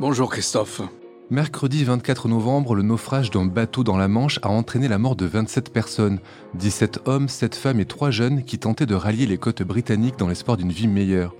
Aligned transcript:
Bonjour 0.00 0.28
Christophe. 0.28 0.82
Mercredi 1.30 1.84
24 1.84 2.28
novembre, 2.28 2.74
le 2.74 2.82
naufrage 2.82 3.30
d'un 3.30 3.46
bateau 3.46 3.82
dans 3.82 3.96
la 3.96 4.08
Manche 4.08 4.38
a 4.42 4.50
entraîné 4.50 4.88
la 4.88 4.98
mort 4.98 5.16
de 5.16 5.24
27 5.24 5.72
personnes, 5.72 6.18
17 6.52 7.00
hommes, 7.06 7.30
7 7.30 7.54
femmes 7.54 7.80
et 7.80 7.86
3 7.86 8.10
jeunes 8.10 8.44
qui 8.44 8.58
tentaient 8.58 8.84
de 8.84 8.94
rallier 8.94 9.24
les 9.24 9.38
côtes 9.38 9.62
britanniques 9.62 10.18
dans 10.18 10.28
l'espoir 10.28 10.58
d'une 10.58 10.70
vie 10.70 10.86
meilleure. 10.86 11.34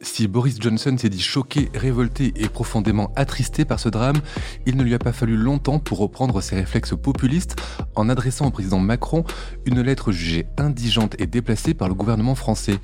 Si 0.00 0.26
Boris 0.26 0.56
Johnson 0.60 0.96
s'est 0.98 1.08
dit 1.08 1.20
choqué, 1.20 1.70
révolté 1.72 2.32
et 2.36 2.48
profondément 2.48 3.12
attristé 3.14 3.64
par 3.64 3.78
ce 3.78 3.88
drame, 3.88 4.18
il 4.66 4.76
ne 4.76 4.82
lui 4.82 4.94
a 4.94 4.98
pas 4.98 5.12
fallu 5.12 5.36
longtemps 5.36 5.78
pour 5.78 5.98
reprendre 5.98 6.40
ses 6.40 6.56
réflexes 6.56 6.96
populistes 6.96 7.54
en 7.94 8.08
adressant 8.08 8.46
au 8.46 8.50
président 8.50 8.80
Macron 8.80 9.24
une 9.66 9.80
lettre 9.80 10.10
jugée 10.10 10.46
indigente 10.56 11.14
et 11.20 11.28
déplacée 11.28 11.74
par 11.74 11.88
le 11.88 11.94
gouvernement 11.94 12.34
français. 12.34 12.78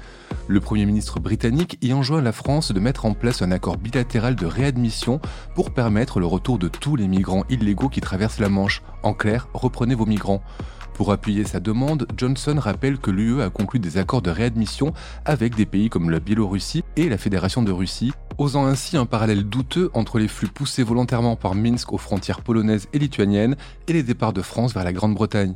Le 0.46 0.60
Premier 0.60 0.86
ministre 0.86 1.20
britannique 1.20 1.78
y 1.82 1.92
enjoint 1.92 2.20
la 2.20 2.32
France 2.32 2.70
de 2.70 2.80
mettre 2.80 3.06
en 3.06 3.14
place 3.14 3.42
un 3.42 3.50
accord 3.50 3.76
bilatéral 3.76 4.36
de 4.36 4.46
réadmission 4.46 5.20
pour 5.54 5.72
permettre 5.72 6.20
le 6.20 6.26
retour 6.26 6.43
de 6.52 6.68
tous 6.68 6.94
les 6.94 7.08
migrants 7.08 7.44
illégaux 7.48 7.88
qui 7.88 8.00
traversent 8.00 8.38
la 8.38 8.50
Manche. 8.50 8.82
En 9.02 9.14
clair, 9.14 9.48
reprenez 9.54 9.94
vos 9.94 10.04
migrants. 10.04 10.42
Pour 10.92 11.10
appuyer 11.10 11.44
sa 11.44 11.58
demande, 11.58 12.06
Johnson 12.16 12.56
rappelle 12.58 12.98
que 12.98 13.10
l'UE 13.10 13.42
a 13.42 13.50
conclu 13.50 13.80
des 13.80 13.96
accords 13.96 14.22
de 14.22 14.30
réadmission 14.30 14.92
avec 15.24 15.56
des 15.56 15.66
pays 15.66 15.88
comme 15.88 16.10
la 16.10 16.20
Biélorussie 16.20 16.84
et 16.96 17.08
la 17.08 17.18
Fédération 17.18 17.62
de 17.62 17.72
Russie, 17.72 18.12
osant 18.38 18.66
ainsi 18.66 18.96
un 18.96 19.06
parallèle 19.06 19.44
douteux 19.44 19.90
entre 19.94 20.18
les 20.18 20.28
flux 20.28 20.46
poussés 20.46 20.84
volontairement 20.84 21.34
par 21.34 21.54
Minsk 21.54 21.92
aux 21.92 21.98
frontières 21.98 22.42
polonaises 22.42 22.88
et 22.92 22.98
lituaniennes 22.98 23.56
et 23.88 23.94
les 23.94 24.02
départs 24.02 24.34
de 24.34 24.42
France 24.42 24.74
vers 24.74 24.84
la 24.84 24.92
Grande-Bretagne. 24.92 25.54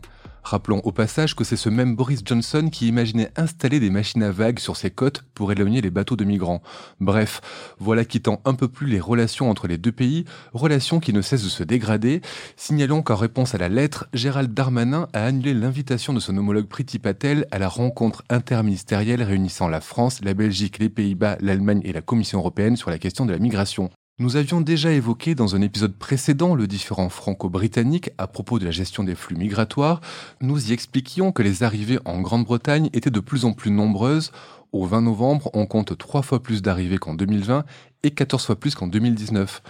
Rappelons 0.49 0.81
au 0.85 0.93
passage 0.93 1.37
que 1.37 1.45
c'est 1.45 1.57
ce 1.57 1.69
même 1.69 1.95
Boris 1.95 2.23
Johnson 2.25 2.71
qui 2.73 2.89
imaginait 2.89 3.31
installer 3.37 3.81
des 3.81 3.91
machines 3.91 4.23
à 4.23 4.31
vagues 4.31 4.61
sur 4.61 4.79
ses 4.79 4.91
côtes 4.91 5.23
pour 5.35 5.53
éloigner 5.53 5.83
les 5.83 5.91
bateaux 5.91 6.17
de 6.17 6.25
migrants. 6.25 6.63
Bref, 7.01 7.43
voilà 7.79 8.07
qui 8.07 8.23
tend 8.23 8.41
un 8.47 8.55
peu 8.55 8.67
plus 8.67 8.87
les 8.87 8.99
relations 8.99 9.51
entre 9.51 9.69
les 9.69 9.77
deux 9.77 9.93
pays, 9.93 10.25
relations 10.55 11.01
qui 11.01 11.13
ne 11.13 11.21
cessent 11.21 11.45
de 11.45 11.51
se 11.51 11.65
dégrader. 11.65 12.23
Signalons 12.57 13.03
qu'en 13.03 13.17
réponse 13.17 13.55
à 13.55 13.59
la 13.59 13.69
lettre, 13.69 14.09
Gérald 14.15 14.55
Darmanin 14.55 15.09
a 15.13 15.27
annulé 15.27 15.53
l'invitation 15.53 16.15
de 16.15 16.21
son 16.21 16.35
homologue 16.39 16.67
Priti 16.67 16.99
Patel 16.99 17.47
à 17.51 17.59
la 17.59 17.69
rencontre 17.69 18.25
interministérielle 18.31 19.23
réunissant 19.23 19.69
la 19.69 19.83
France, 19.83 20.25
la 20.25 20.33
Belgique, 20.33 20.79
les 20.79 20.89
Pays-Bas, 20.89 21.37
l'Allemagne 21.41 21.83
et 21.85 21.93
la 21.93 22.01
Commission 22.01 22.39
européenne 22.39 22.77
sur 22.77 22.89
la 22.89 22.97
question 22.97 23.27
de 23.27 23.33
la 23.33 23.39
migration. 23.39 23.91
Nous 24.21 24.35
avions 24.35 24.61
déjà 24.61 24.91
évoqué 24.91 25.37
dans 25.37 25.55
un 25.55 25.61
épisode 25.61 25.95
précédent 25.95 26.57
le 26.57 26.67
différent 26.67 27.09
franco-britannique 27.09 28.11
à 28.19 28.27
propos 28.27 28.59
de 28.59 28.65
la 28.65 28.73
gestion 28.73 29.05
des 29.05 29.15
flux 29.15 29.37
migratoires. 29.37 30.01
Nous 30.41 30.71
y 30.71 30.73
expliquions 30.73 31.31
que 31.31 31.45
les 31.45 31.63
arrivées 31.63 32.01
en 32.05 32.21
Grande-Bretagne 32.21 32.91
étaient 32.93 33.13
de 33.13 33.21
plus 33.21 33.45
en 33.45 33.53
plus 33.53 33.71
nombreuses. 33.71 34.33
Au 34.73 34.87
20 34.87 35.03
novembre, 35.03 35.51
on 35.55 35.67
compte 35.67 35.97
trois 35.97 36.23
fois 36.23 36.43
plus 36.43 36.63
d'arrivées 36.63 36.99
qu'en 36.99 37.15
2020 37.15 37.65
et 38.03 38.11
14 38.11 38.45
fois 38.45 38.57
plus 38.57 38.75
qu'en 38.75 38.89
2019. 38.89 39.63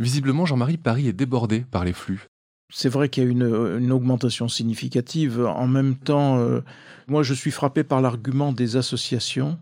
Visiblement, 0.00 0.46
Jean-Marie, 0.46 0.78
Paris 0.78 1.06
est 1.06 1.12
débordé 1.12 1.60
par 1.60 1.84
les 1.84 1.92
flux. 1.92 2.26
C'est 2.74 2.88
vrai 2.88 3.08
qu'il 3.08 3.22
y 3.22 3.26
a 3.26 3.30
une, 3.30 3.92
augmentation 3.92 4.48
significative. 4.48 5.46
En 5.46 5.68
même 5.68 5.94
temps, 5.94 6.38
euh, 6.38 6.62
moi, 7.06 7.22
je 7.22 7.34
suis 7.34 7.52
frappé 7.52 7.84
par 7.84 8.00
l'argument 8.00 8.52
des 8.52 8.74
associations 8.76 9.58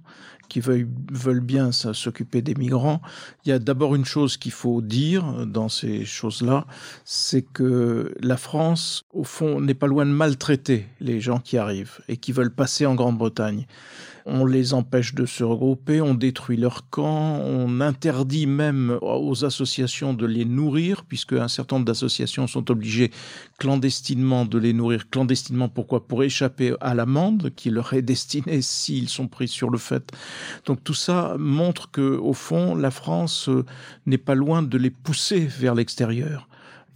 qui 0.51 0.61
veulent, 0.61 1.41
bien 1.41 1.73
s'occuper 1.73 2.43
des 2.43 2.55
migrants. 2.55 3.01
Il 3.45 3.49
y 3.49 3.53
a 3.53 3.59
d'abord 3.59 3.95
une 3.95 4.05
chose 4.05 4.37
qu'il 4.37 4.53
faut 4.53 4.83
dire 4.83 5.47
dans 5.47 5.71
ces 5.71 6.05
choses-là, 6.05 6.67
c'est 7.05 7.43
que 7.43 8.15
la 8.21 8.37
France, 8.37 9.05
au 9.15 9.25
fond, 9.25 9.61
n'est 9.61 9.75
pas 9.75 9.87
loin 9.87 10.05
de 10.05 10.11
maltraiter 10.11 10.87
les 11.01 11.21
gens 11.21 11.39
qui 11.39 11.57
arrivent 11.57 12.01
et 12.09 12.17
qui 12.19 12.33
veulent 12.33 12.55
passer 12.55 12.85
en 12.85 12.95
Grande-Bretagne. 12.95 13.67
On 14.27 14.45
les 14.45 14.75
empêche 14.75 15.15
de 15.15 15.27
se 15.27 15.43
regrouper, 15.45 16.01
on 16.01 16.15
détruit 16.15 16.57
leurs 16.57 16.89
camps, 16.91 17.41
on 17.45 17.81
interdit 17.81 18.47
même 18.47 18.99
aux 19.01 19.45
associations 19.45 20.15
de 20.15 20.27
les 20.27 20.45
nourrir, 20.45 21.05
puisque 21.05 21.33
un 21.33 21.49
certain 21.49 21.77
nombre 21.77 21.87
d'associations 21.87 22.47
sont 22.47 22.71
obligées 22.71 23.11
clandestinement 23.59 24.45
de 24.45 24.59
les 24.59 24.73
nourrir. 24.73 25.09
Clandestinement, 25.11 25.69
pourquoi? 25.69 26.07
Pour 26.07 26.23
échapper 26.23 26.75
à 26.81 26.95
l'amende 26.95 27.51
qui 27.57 27.71
leur 27.71 27.93
est 27.93 28.03
destinée 28.03 28.63
s'ils 28.63 29.09
sont 29.09 29.29
pris 29.29 29.49
sur 29.49 29.71
le 29.71 29.79
fait. 29.79 30.13
Donc 30.67 30.85
tout 30.85 30.95
ça 30.95 31.37
montre 31.39 31.91
que, 31.91 32.17
au 32.17 32.33
fond, 32.33 32.75
la 32.75 32.91
France 32.91 33.49
n'est 34.07 34.19
pas 34.19 34.35
loin 34.35 34.63
de 34.63 34.79
les 34.79 34.91
pousser 34.91 35.41
vers 35.47 35.75
l'extérieur 35.75 36.49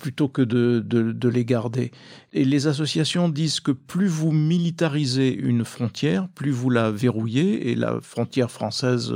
plutôt 0.05 0.29
que 0.29 0.43
de, 0.43 1.29
les 1.31 1.47
garder. 1.47 1.91
Et 2.35 2.45
les 2.45 2.67
associations 2.67 3.31
disent 3.31 3.61
que 3.61 3.73
plus 3.73 4.07
vous 4.07 4.33
militarisez 4.33 5.35
une 5.35 5.65
frontière, 5.65 6.29
plus 6.29 6.51
vous 6.51 6.69
la 6.69 6.91
verrouillez, 6.91 7.71
et 7.71 7.75
la 7.75 8.03
frontière 8.03 8.51
française 8.51 9.15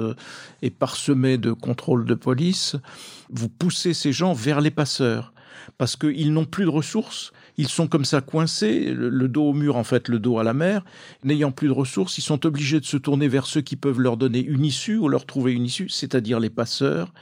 est 0.63 0.71
parsemée 0.71 1.37
de 1.37 1.53
contrôles 1.53 2.07
de 2.07 2.15
police, 2.15 2.75
vous 3.29 3.51
poussez 3.51 3.93
ces 3.93 4.13
gens 4.13 4.33
vers 4.33 4.63
les 4.63 4.71
passeurs 4.71 5.35
parce 5.77 5.95
qu'ils 5.95 6.33
n'ont 6.33 6.47
plus 6.47 6.65
de 6.65 6.71
ressources, 6.71 7.33
ils 7.59 7.69
sont 7.69 7.89
comme 7.89 8.05
ça 8.05 8.21
coincés, 8.21 8.93
le, 8.95 9.29
dos 9.29 9.51
au 9.51 9.53
mur 9.53 9.77
en 9.77 9.85
fait, 9.85 10.09
le 10.09 10.21
dos 10.21 10.39
à 10.39 10.45
la 10.45 10.55
mer, 10.55 10.85
n'ayant 11.25 11.51
plus 11.51 11.67
de 11.67 11.73
ressources, 11.73 12.17
ils 12.17 12.23
sont 12.23 12.47
obligés 12.47 12.79
de 12.79 12.85
se 12.85 12.97
tourner 12.97 13.27
vers 13.27 13.47
ceux 13.47 13.61
qui 13.61 13.75
peuvent 13.75 14.01
leur 14.01 14.17
donner 14.17 14.41
une 14.41 14.65
issue 14.65 14.97
ou 14.97 15.09
leur 15.09 15.27
trouver 15.27 15.53
une 15.53 15.65
issue, 15.65 15.89
c'est-à-dire 15.89 16.39
les 16.39 16.51
passeurs 16.51 17.13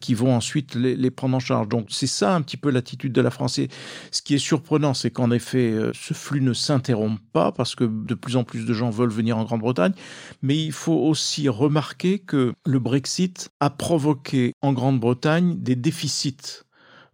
qui 0.00 0.14
vont 0.14 0.34
ensuite 0.34 0.74
les, 0.74 0.96
les, 0.96 1.10
prendre 1.10 1.36
en 1.36 1.40
charge. 1.40 1.68
Donc 1.68 1.86
c'est 1.90 2.06
ça 2.08 2.34
un 2.34 2.40
petit 2.40 2.56
peu 2.56 2.70
l'attitude 2.70 3.12
de 3.12 3.20
la 3.20 3.30
France. 3.30 3.58
Et 3.58 3.68
ce 4.10 4.22
qui 4.22 4.34
est 4.34 4.38
surprenant, 4.38 4.94
c'est 4.94 5.10
qu'en 5.10 5.30
effet, 5.30 5.74
ce 5.92 6.14
flux 6.14 6.40
ne 6.40 6.54
s'interrompt 6.54 7.20
pas 7.32 7.52
parce 7.52 7.76
que 7.76 7.84
de 7.84 8.14
plus 8.14 8.36
en 8.36 8.44
plus 8.44 8.64
de 8.64 8.72
gens 8.72 8.90
veulent 8.90 9.10
venir 9.10 9.38
en 9.38 9.44
Grande-Bretagne, 9.44 9.92
mais 10.40 10.56
il 10.56 10.72
faut 10.72 10.98
aussi 10.98 11.48
remarquer 11.48 12.18
que 12.18 12.52
le 12.66 12.78
Brexit 12.78 13.50
a 13.60 13.70
provoqué 13.70 14.54
en 14.62 14.72
Grande-Bretagne 14.72 15.56
des 15.58 15.76
déficits 15.76 16.64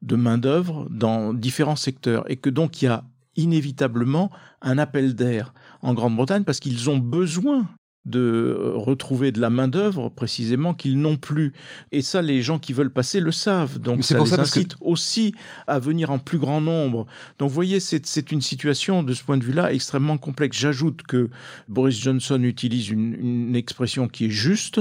de 0.03 0.17
main-d'œuvre 0.17 0.87
dans 0.91 1.35
différents 1.35 1.77
secteurs 1.77 2.31
et 2.31 2.37
que 2.37 2.51
donc 2.51 2.83
il 2.83 2.87
y 2.87 2.89
a 2.89 3.05
inévitablement 3.37 4.31
un 4.63 4.79
appel 4.79 5.15
d'air 5.15 5.55
en 5.83 5.95
Grande-Bretagne 5.95 6.45
parce 6.45 6.61
qu'ils 6.61 6.91
ont 6.91 6.99
besoin 6.99 7.67
de 8.09 8.73
retrouver 8.75 9.33
de 9.33 9.41
la 9.41 9.51
main-d'œuvre 9.51 10.09
précisément 10.09 10.73
qu'ils 10.73 10.99
n'ont 10.99 11.17
plus. 11.17 11.53
Et 11.93 12.01
ça, 12.01 12.23
les 12.23 12.43
gens 12.43 12.59
qui 12.59 12.73
veulent 12.73 12.93
passer 12.93 13.21
le 13.21 13.33
savent. 13.33 13.79
Donc 13.79 14.03
ça 14.03 14.19
les 14.19 14.35
incite 14.35 14.77
que... 14.77 14.85
aussi 14.85 15.35
à 15.67 15.79
venir 15.79 16.11
en 16.11 16.19
plus 16.19 16.39
grand 16.39 16.61
nombre. 16.61 17.07
Donc 17.39 17.51
vous 17.51 17.55
voyez, 17.55 17.81
c'est 17.81 18.33
une 18.33 18.41
situation 18.41 19.03
de 19.03 19.13
ce 19.13 19.23
point 19.23 19.37
de 19.37 19.45
vue-là 19.45 19.73
extrêmement 19.73 20.17
complexe. 20.17 20.57
J'ajoute 20.57 21.03
que 21.03 21.29
Boris 21.69 22.01
Johnson 22.01 22.43
utilise 22.43 22.89
une, 22.89 23.15
une 23.15 23.57
expression 23.57 24.09
qui 24.09 24.27
est 24.27 24.31
juste 24.31 24.81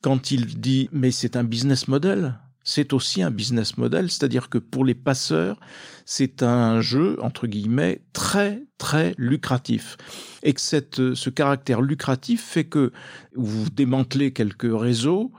quand 0.00 0.30
il 0.30 0.58
dit 0.58 0.88
mais 0.92 1.10
c'est 1.10 1.36
un 1.36 1.44
business 1.44 1.86
model 1.86 2.38
c'est 2.64 2.92
aussi 2.94 3.22
un 3.22 3.30
business 3.30 3.76
model, 3.76 4.10
c'est-à-dire 4.10 4.48
que 4.48 4.58
pour 4.58 4.84
les 4.84 4.94
passeurs, 4.94 5.60
c'est 6.06 6.42
un 6.42 6.80
jeu, 6.80 7.18
entre 7.22 7.46
guillemets, 7.46 8.02
très, 8.12 8.62
très 8.78 9.14
lucratif. 9.18 9.96
Et 10.42 10.54
que 10.54 10.60
cette, 10.60 11.14
ce 11.14 11.30
caractère 11.30 11.82
lucratif 11.82 12.42
fait 12.42 12.64
que 12.64 12.92
vous 13.34 13.68
démantelez 13.70 14.32
quelques 14.32 14.68
réseaux, 14.70 15.30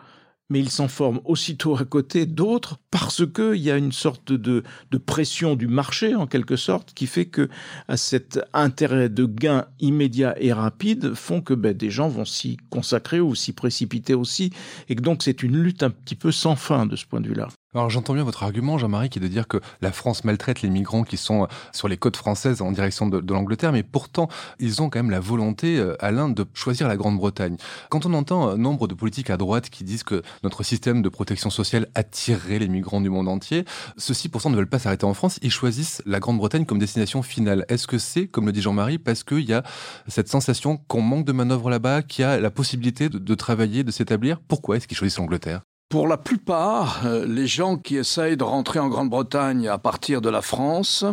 mais 0.50 0.60
il 0.60 0.70
s'en 0.70 0.88
forme 0.88 1.20
aussitôt 1.26 1.76
à 1.76 1.86
côté 1.86 2.28
d'autres 2.28 2.78
parce 2.98 3.26
qu'il 3.26 3.58
y 3.58 3.72
a 3.72 3.76
une 3.76 3.92
sorte 3.92 4.32
de, 4.32 4.64
de, 4.92 4.98
pression 4.98 5.58
du 5.58 5.68
marché, 5.68 6.16
en 6.16 6.28
quelque 6.28 6.56
sorte, 6.56 6.94
qui 6.94 7.08
fait 7.08 7.26
que 7.26 7.50
à 7.90 7.98
cet 7.98 8.40
intérêt 8.54 9.10
de 9.10 9.26
gain 9.26 9.66
immédiat 9.82 10.34
et 10.40 10.54
rapide 10.54 11.14
font 11.14 11.42
que 11.42 11.54
ben, 11.54 11.74
des 11.74 11.90
gens 11.90 12.08
vont 12.08 12.24
s'y 12.24 12.56
consacrer 12.70 13.20
ou 13.20 13.36
s'y 13.36 13.52
précipiter 13.52 14.14
aussi, 14.14 14.52
et 14.88 14.96
que 14.96 15.02
donc 15.02 15.24
c'est 15.24 15.44
une 15.44 15.58
lutte 15.58 15.84
un 15.84 15.90
petit 15.90 16.16
peu 16.16 16.32
sans 16.32 16.56
fin 16.56 16.86
de 16.86 16.96
ce 16.96 17.06
point 17.06 17.20
de 17.20 17.28
vue-là. 17.28 17.50
Alors 17.74 17.90
j'entends 17.90 18.14
bien 18.14 18.24
votre 18.24 18.44
argument, 18.44 18.78
Jean-Marie, 18.78 19.10
qui 19.10 19.20
est 19.20 19.22
de 19.22 19.28
dire 19.28 19.50
que 19.50 19.58
la 19.82 19.92
France 19.92 20.24
maltraite 20.24 20.62
les 20.62 20.70
migrants 20.70 21.04
qui 21.04 21.18
sont 21.18 21.50
sur 21.74 21.90
les 21.90 21.98
côtes 21.98 22.16
françaises 22.16 22.62
en 22.62 22.72
direction 22.72 23.06
de, 23.08 23.20
de 23.20 23.34
l'Angleterre, 23.34 23.74
mais 23.74 23.84
pourtant 23.84 24.30
ils 24.60 24.82
ont 24.82 24.90
quand 24.90 25.00
même 25.00 25.12
la 25.12 25.20
volonté, 25.20 25.86
Alain, 26.00 26.30
de 26.30 26.46
choisir 26.54 26.88
la 26.88 26.96
Grande-Bretagne. 26.96 27.58
Quand 27.90 28.06
on 28.06 28.14
entend 28.14 28.56
nombre 28.56 28.88
de 28.88 28.94
politiques 28.94 29.30
à 29.30 29.36
droite 29.36 29.70
qui 29.70 29.84
disent 29.84 30.04
que 30.04 30.24
notre 30.42 30.64
système 30.64 31.02
de 31.02 31.10
protection 31.10 31.50
sociale 31.50 31.90
attirerait 31.96 32.60
les 32.60 32.70
migrants 32.70 32.85
du 33.02 33.10
monde 33.10 33.28
entier, 33.28 33.66
ceux-ci 33.98 34.30
pourtant 34.30 34.50
ne 34.50 34.56
veulent 34.56 34.70
pas 34.70 34.80
s'arrêter 34.80 35.06
en 35.06 35.14
France, 35.14 35.40
ils 35.42 35.52
choisissent 35.52 36.02
la 36.06 36.20
Grande-Bretagne 36.20 36.66
comme 36.66 36.80
destination 36.80 37.22
finale. 37.22 37.66
Est-ce 37.68 37.88
que 37.88 37.98
c'est, 37.98 38.28
comme 38.28 38.46
le 38.46 38.52
dit 38.52 38.62
Jean-Marie, 38.62 38.98
parce 38.98 39.24
qu'il 39.24 39.42
y 39.42 39.54
a 39.54 39.64
cette 40.08 40.30
sensation 40.30 40.78
qu'on 40.88 41.02
manque 41.02 41.26
de 41.26 41.32
manœuvre 41.32 41.70
là-bas, 41.70 42.02
qu'il 42.02 42.24
y 42.24 42.26
a 42.26 42.40
la 42.40 42.52
possibilité 42.52 43.10
de, 43.10 43.18
de 43.18 43.36
travailler, 43.36 43.84
de 43.84 43.92
s'établir? 43.92 44.40
Pourquoi 44.48 44.78
est-ce 44.78 44.88
qu'ils 44.88 44.98
choisissent 44.98 45.18
l'Angleterre? 45.18 45.62
Pour 45.90 46.08
la 46.08 46.18
plupart, 46.18 47.06
euh, 47.06 47.26
les 47.26 47.48
gens 47.48 47.78
qui 47.78 47.96
essayent 47.96 48.38
de 48.38 48.44
rentrer 48.44 48.80
en 48.80 48.90
Grande-Bretagne 48.90 49.68
à 49.68 49.78
partir 49.78 50.20
de 50.20 50.30
la 50.30 50.42
France 50.42 51.06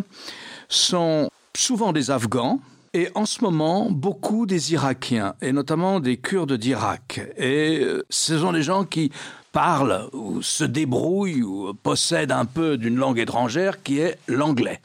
sont 0.69 1.29
souvent 1.55 1.93
des 1.93 2.11
Afghans, 2.11 2.59
et 2.95 3.09
en 3.15 3.25
ce 3.27 3.43
moment, 3.43 3.91
beaucoup 3.91 4.45
des 4.47 4.73
Irakiens, 4.73 5.35
et 5.41 5.53
notamment 5.53 6.01
des 6.01 6.17
Kurdes 6.19 6.53
d'Irak. 6.53 7.21
Et 7.37 7.81
euh, 7.81 8.03
ce 8.11 8.39
sont 8.39 8.53
des 8.53 8.63
gens 8.63 8.85
qui 8.85 9.11
parlent 9.53 10.09
ou 10.13 10.43
se 10.43 10.65
débrouillent 10.65 11.43
ou 11.43 11.75
possèdent 11.75 12.33
un 12.33 12.47
peu 12.47 12.79
d'une 12.79 12.97
langue 12.97 13.19
étrangère 13.19 13.83
qui 13.83 13.99
est 13.99 14.19
l'anglais. 14.27 14.81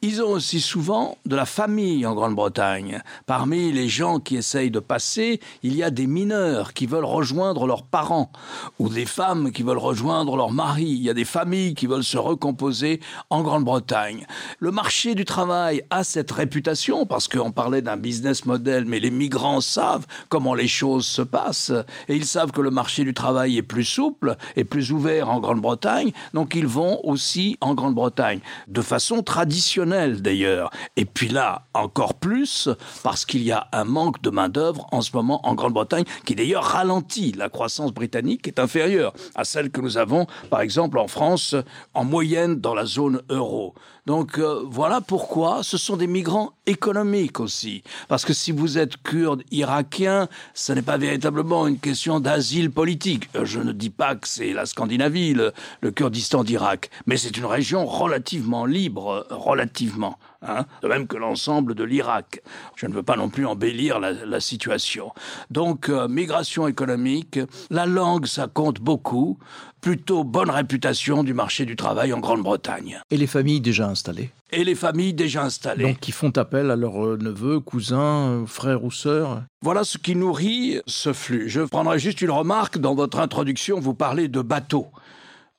Ils 0.00 0.22
ont 0.22 0.28
aussi 0.28 0.60
souvent 0.60 1.18
de 1.26 1.34
la 1.34 1.44
famille 1.44 2.06
en 2.06 2.14
Grande-Bretagne. 2.14 3.02
Parmi 3.26 3.72
les 3.72 3.88
gens 3.88 4.20
qui 4.20 4.36
essayent 4.36 4.70
de 4.70 4.78
passer, 4.78 5.40
il 5.64 5.74
y 5.74 5.82
a 5.82 5.90
des 5.90 6.06
mineurs 6.06 6.72
qui 6.72 6.86
veulent 6.86 7.04
rejoindre 7.04 7.66
leurs 7.66 7.82
parents 7.82 8.30
ou 8.78 8.88
des 8.88 9.06
femmes 9.06 9.50
qui 9.50 9.64
veulent 9.64 9.76
rejoindre 9.76 10.36
leur 10.36 10.52
mari. 10.52 10.84
Il 10.84 11.02
y 11.02 11.10
a 11.10 11.14
des 11.14 11.24
familles 11.24 11.74
qui 11.74 11.88
veulent 11.88 12.04
se 12.04 12.16
recomposer 12.16 13.00
en 13.28 13.42
Grande-Bretagne. 13.42 14.24
Le 14.60 14.70
marché 14.70 15.16
du 15.16 15.24
travail 15.24 15.82
a 15.90 16.04
cette 16.04 16.30
réputation 16.30 17.04
parce 17.04 17.26
qu'on 17.26 17.50
parlait 17.50 17.82
d'un 17.82 17.96
business 17.96 18.44
model, 18.44 18.84
mais 18.84 19.00
les 19.00 19.10
migrants 19.10 19.60
savent 19.60 20.06
comment 20.28 20.54
les 20.54 20.68
choses 20.68 21.06
se 21.06 21.22
passent 21.22 21.72
et 22.06 22.14
ils 22.14 22.26
savent 22.26 22.52
que 22.52 22.60
le 22.60 22.70
marché 22.70 23.02
du 23.02 23.14
travail 23.14 23.56
est 23.56 23.62
plus 23.62 23.84
souple 23.84 24.36
et 24.54 24.62
plus 24.62 24.92
ouvert 24.92 25.28
en 25.28 25.40
Grande-Bretagne, 25.40 26.12
donc 26.34 26.54
ils 26.54 26.68
vont 26.68 27.00
aussi 27.04 27.56
en 27.60 27.74
Grande-Bretagne 27.74 28.38
de 28.68 28.80
façon 28.80 29.24
traditionnelle 29.24 29.87
d'ailleurs. 29.88 30.70
Et 30.96 31.04
puis 31.04 31.28
là, 31.28 31.62
encore 31.74 32.14
plus, 32.14 32.68
parce 33.02 33.24
qu'il 33.24 33.42
y 33.42 33.52
a 33.52 33.68
un 33.72 33.84
manque 33.84 34.22
de 34.22 34.30
main-d'œuvre 34.30 34.86
en 34.92 35.00
ce 35.00 35.10
moment 35.14 35.46
en 35.46 35.54
Grande-Bretagne, 35.54 36.04
qui 36.24 36.34
d'ailleurs 36.34 36.64
ralentit. 36.64 37.32
La 37.32 37.48
croissance 37.48 37.92
britannique 37.92 38.46
est 38.48 38.58
inférieure 38.58 39.12
à 39.34 39.44
celle 39.44 39.70
que 39.70 39.80
nous 39.80 39.98
avons, 39.98 40.26
par 40.50 40.60
exemple, 40.60 40.98
en 40.98 41.08
France, 41.08 41.54
en 41.94 42.04
moyenne 42.04 42.60
dans 42.60 42.74
la 42.74 42.84
zone 42.84 43.22
euro. 43.30 43.74
Donc 44.08 44.38
euh, 44.38 44.62
voilà 44.64 45.02
pourquoi 45.02 45.62
ce 45.62 45.76
sont 45.76 45.98
des 45.98 46.06
migrants 46.06 46.52
économiques 46.68 47.40
aussi. 47.40 47.82
Parce 48.08 48.24
que 48.24 48.32
si 48.32 48.52
vous 48.52 48.78
êtes 48.78 49.02
kurde 49.02 49.42
irakien, 49.50 50.28
ce 50.54 50.72
n'est 50.72 50.82
pas 50.82 50.98
véritablement 50.98 51.66
une 51.66 51.78
question 51.78 52.20
d'asile 52.20 52.70
politique. 52.70 53.28
Euh, 53.34 53.44
je 53.44 53.60
ne 53.60 53.72
dis 53.72 53.90
pas 53.90 54.14
que 54.14 54.28
c'est 54.28 54.52
la 54.52 54.66
Scandinavie, 54.66 55.34
le, 55.34 55.52
le 55.80 55.90
Kurdistan 55.90 56.44
d'Irak, 56.44 56.90
mais 57.06 57.16
c'est 57.16 57.36
une 57.36 57.46
région 57.46 57.86
relativement 57.86 58.66
libre, 58.66 59.26
relativement. 59.30 60.18
Hein, 60.40 60.66
de 60.82 60.88
même 60.88 61.08
que 61.08 61.16
l'ensemble 61.16 61.74
de 61.74 61.82
l'Irak. 61.82 62.42
Je 62.76 62.86
ne 62.86 62.94
veux 62.94 63.02
pas 63.02 63.16
non 63.16 63.28
plus 63.28 63.44
embellir 63.44 63.98
la, 63.98 64.38
situation. 64.40 65.12
Donc, 65.50 65.88
euh, 65.88 66.06
migration 66.06 66.68
économique, 66.68 67.40
la 67.70 67.86
langue, 67.86 68.26
ça 68.26 68.46
compte 68.46 68.78
beaucoup, 68.78 69.36
plutôt 69.80 70.22
bonne 70.22 70.50
réputation 70.50 71.24
du 71.24 71.34
marché 71.34 71.64
du 71.64 71.74
travail 71.74 72.12
en 72.12 72.20
Grande-Bretagne. 72.20 73.00
Et 73.10 73.16
les 73.16 73.26
familles 73.26 73.60
déjà 73.60 73.88
installées? 73.88 74.30
Et 74.52 74.62
les 74.62 74.76
familles 74.76 75.12
déjà 75.12 75.42
installées. 75.42 75.84
Donc 75.84 75.98
qui 75.98 76.12
font 76.12 76.30
appel 76.36 76.70
à 76.70 76.76
leurs 76.76 77.04
euh, 77.04 77.18
neveux, 77.20 77.58
cousins, 77.58 78.28
euh, 78.28 78.46
frères 78.46 78.84
ou 78.84 78.92
sœurs? 78.92 79.42
Voilà 79.60 79.82
ce 79.82 79.98
qui 79.98 80.14
nourrit 80.14 80.80
ce 80.86 81.12
flux. 81.12 81.48
Je 81.48 81.62
prendrai 81.62 81.98
juste 81.98 82.20
une 82.20 82.30
remarque. 82.30 82.78
Dans 82.78 82.94
votre 82.94 83.18
introduction, 83.18 83.80
vous 83.80 83.94
parlez 83.94 84.28
de 84.28 84.40
bateaux. 84.40 84.86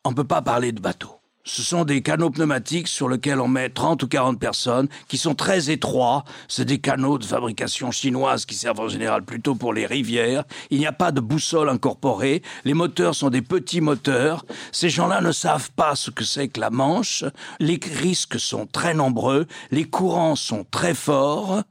On 0.06 0.12
ne 0.12 0.16
peut 0.16 0.24
pas 0.24 0.42
parler 0.42 0.72
de 0.72 0.80
bateaux. 0.80 1.19
Ce 1.52 1.64
sont 1.64 1.84
des 1.84 2.04
canaux 2.04 2.30
pneumatiques 2.30 2.88
sur 2.88 3.10
lesquels 3.10 3.40
on 3.40 3.48
met 3.48 3.70
30 3.70 4.04
ou 4.04 4.08
40 4.08 4.40
personnes, 4.40 4.88
qui 5.08 5.18
sont 5.18 5.34
très 5.34 5.72
étroits. 5.72 6.24
C'est 6.48 6.64
des 6.64 6.78
canaux 6.78 7.18
de 7.18 7.26
fabrication 7.26 7.90
chinoise 7.90 8.46
qui 8.46 8.54
servent 8.54 8.82
en 8.82 8.88
général 8.88 9.24
plutôt 9.24 9.56
pour 9.56 9.74
les 9.74 9.88
rivières. 9.88 10.44
Il 10.70 10.78
n'y 10.78 10.86
a 10.86 10.92
pas 10.92 11.12
de 11.12 11.20
boussole 11.20 11.70
incorporée. 11.70 12.44
Les 12.66 12.76
moteurs 12.76 13.16
sont 13.16 13.32
des 13.32 13.42
petits 13.42 13.82
moteurs. 13.82 14.46
Ces 14.72 14.90
gens-là 14.90 15.22
ne 15.22 15.32
savent 15.32 15.72
pas 15.72 15.96
ce 15.96 16.12
que 16.12 16.24
c'est 16.24 16.50
que 16.50 16.60
la 16.60 16.70
Manche. 16.70 17.24
Les 17.60 17.80
risques 17.84 18.40
sont 18.40 18.68
très 18.68 18.94
nombreux. 18.94 19.48
Les 19.72 19.86
courants 19.86 20.36
sont 20.36 20.68
très 20.70 20.94
forts. 20.94 21.64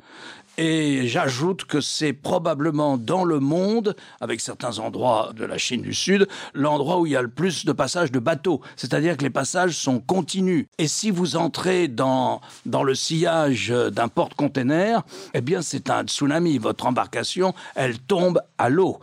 Et 0.60 1.06
j'ajoute 1.06 1.64
que 1.66 1.80
c'est 1.80 2.12
probablement 2.12 2.98
dans 2.98 3.24
le 3.24 3.38
monde, 3.38 3.94
avec 4.20 4.40
certains 4.40 4.80
endroits 4.80 5.30
de 5.36 5.44
la 5.44 5.56
Chine 5.56 5.82
du 5.82 5.94
Sud, 5.94 6.26
l'endroit 6.52 6.98
où 6.98 7.06
il 7.06 7.12
y 7.12 7.16
a 7.16 7.22
le 7.22 7.30
plus 7.30 7.64
de 7.64 7.70
passages 7.70 8.10
de 8.10 8.18
bateaux. 8.18 8.60
C'est-à-dire 8.74 9.16
que 9.16 9.22
les 9.22 9.30
passages 9.30 9.76
sont 9.76 10.00
continus. 10.00 10.66
Et 10.78 10.88
si 10.88 11.12
vous 11.12 11.36
entrez 11.36 11.86
dans, 11.86 12.40
dans 12.66 12.82
le 12.82 12.96
sillage 12.96 13.68
d'un 13.68 14.08
porte-container, 14.08 15.04
eh 15.32 15.40
bien 15.42 15.62
c'est 15.62 15.90
un 15.90 16.02
tsunami. 16.02 16.58
Votre 16.58 16.86
embarcation, 16.86 17.54
elle 17.76 18.00
tombe 18.00 18.40
à 18.58 18.68
l'eau. 18.68 18.98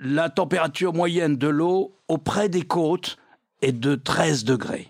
La 0.00 0.30
température 0.30 0.94
moyenne 0.94 1.36
de 1.36 1.48
l'eau 1.48 1.94
auprès 2.08 2.48
des 2.48 2.62
côtes 2.62 3.18
est 3.62 3.70
de 3.70 3.94
13 3.94 4.44
degrés. 4.44 4.88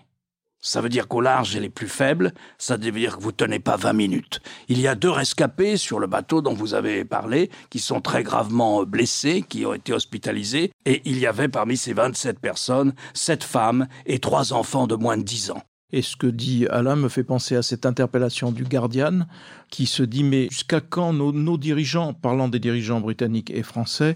Ça 0.61 0.81
veut 0.81 0.89
dire 0.89 1.07
qu'au 1.07 1.21
large, 1.21 1.55
elle 1.55 1.63
est 1.63 1.69
plus 1.69 1.87
faible, 1.87 2.33
ça 2.57 2.75
veut 2.75 2.91
dire 2.91 3.17
que 3.17 3.23
vous 3.23 3.31
tenez 3.31 3.59
pas 3.59 3.77
20 3.77 3.93
minutes. 3.93 4.41
Il 4.67 4.81
y 4.81 4.89
a 4.89 4.95
deux 4.95 5.09
rescapés 5.09 5.77
sur 5.77 5.99
le 5.99 6.07
bateau 6.07 6.41
dont 6.41 6.53
vous 6.53 6.73
avez 6.73 7.05
parlé, 7.05 7.49
qui 7.69 7.79
sont 7.79 8.01
très 8.01 8.23
gravement 8.23 8.83
blessés, 8.83 9.45
qui 9.47 9.65
ont 9.65 9.73
été 9.73 9.93
hospitalisés, 9.93 10.71
et 10.85 11.01
il 11.05 11.17
y 11.17 11.27
avait 11.27 11.47
parmi 11.47 11.77
ces 11.77 11.93
27 11.93 12.39
personnes, 12.39 12.93
sept 13.13 13.45
femmes 13.45 13.87
et 14.05 14.19
trois 14.19 14.51
enfants 14.51 14.85
de 14.85 14.95
moins 14.95 15.15
de 15.15 15.23
10 15.23 15.51
ans. 15.51 15.63
Et 15.93 16.01
ce 16.01 16.17
que 16.17 16.27
dit 16.27 16.67
Alain 16.67 16.97
me 16.97 17.07
fait 17.07 17.23
penser 17.23 17.55
à 17.55 17.63
cette 17.63 17.85
interpellation 17.85 18.51
du 18.51 18.65
Guardian, 18.65 19.21
qui 19.71 19.85
se 19.85 20.03
dit 20.03 20.25
mais 20.25 20.49
jusqu'à 20.51 20.81
quand 20.81 21.13
nos, 21.13 21.57
dirigeants, 21.57 22.13
parlant 22.13 22.49
des 22.49 22.59
dirigeants 22.59 22.99
britanniques 22.99 23.49
et 23.49 23.63
français, 23.63 24.15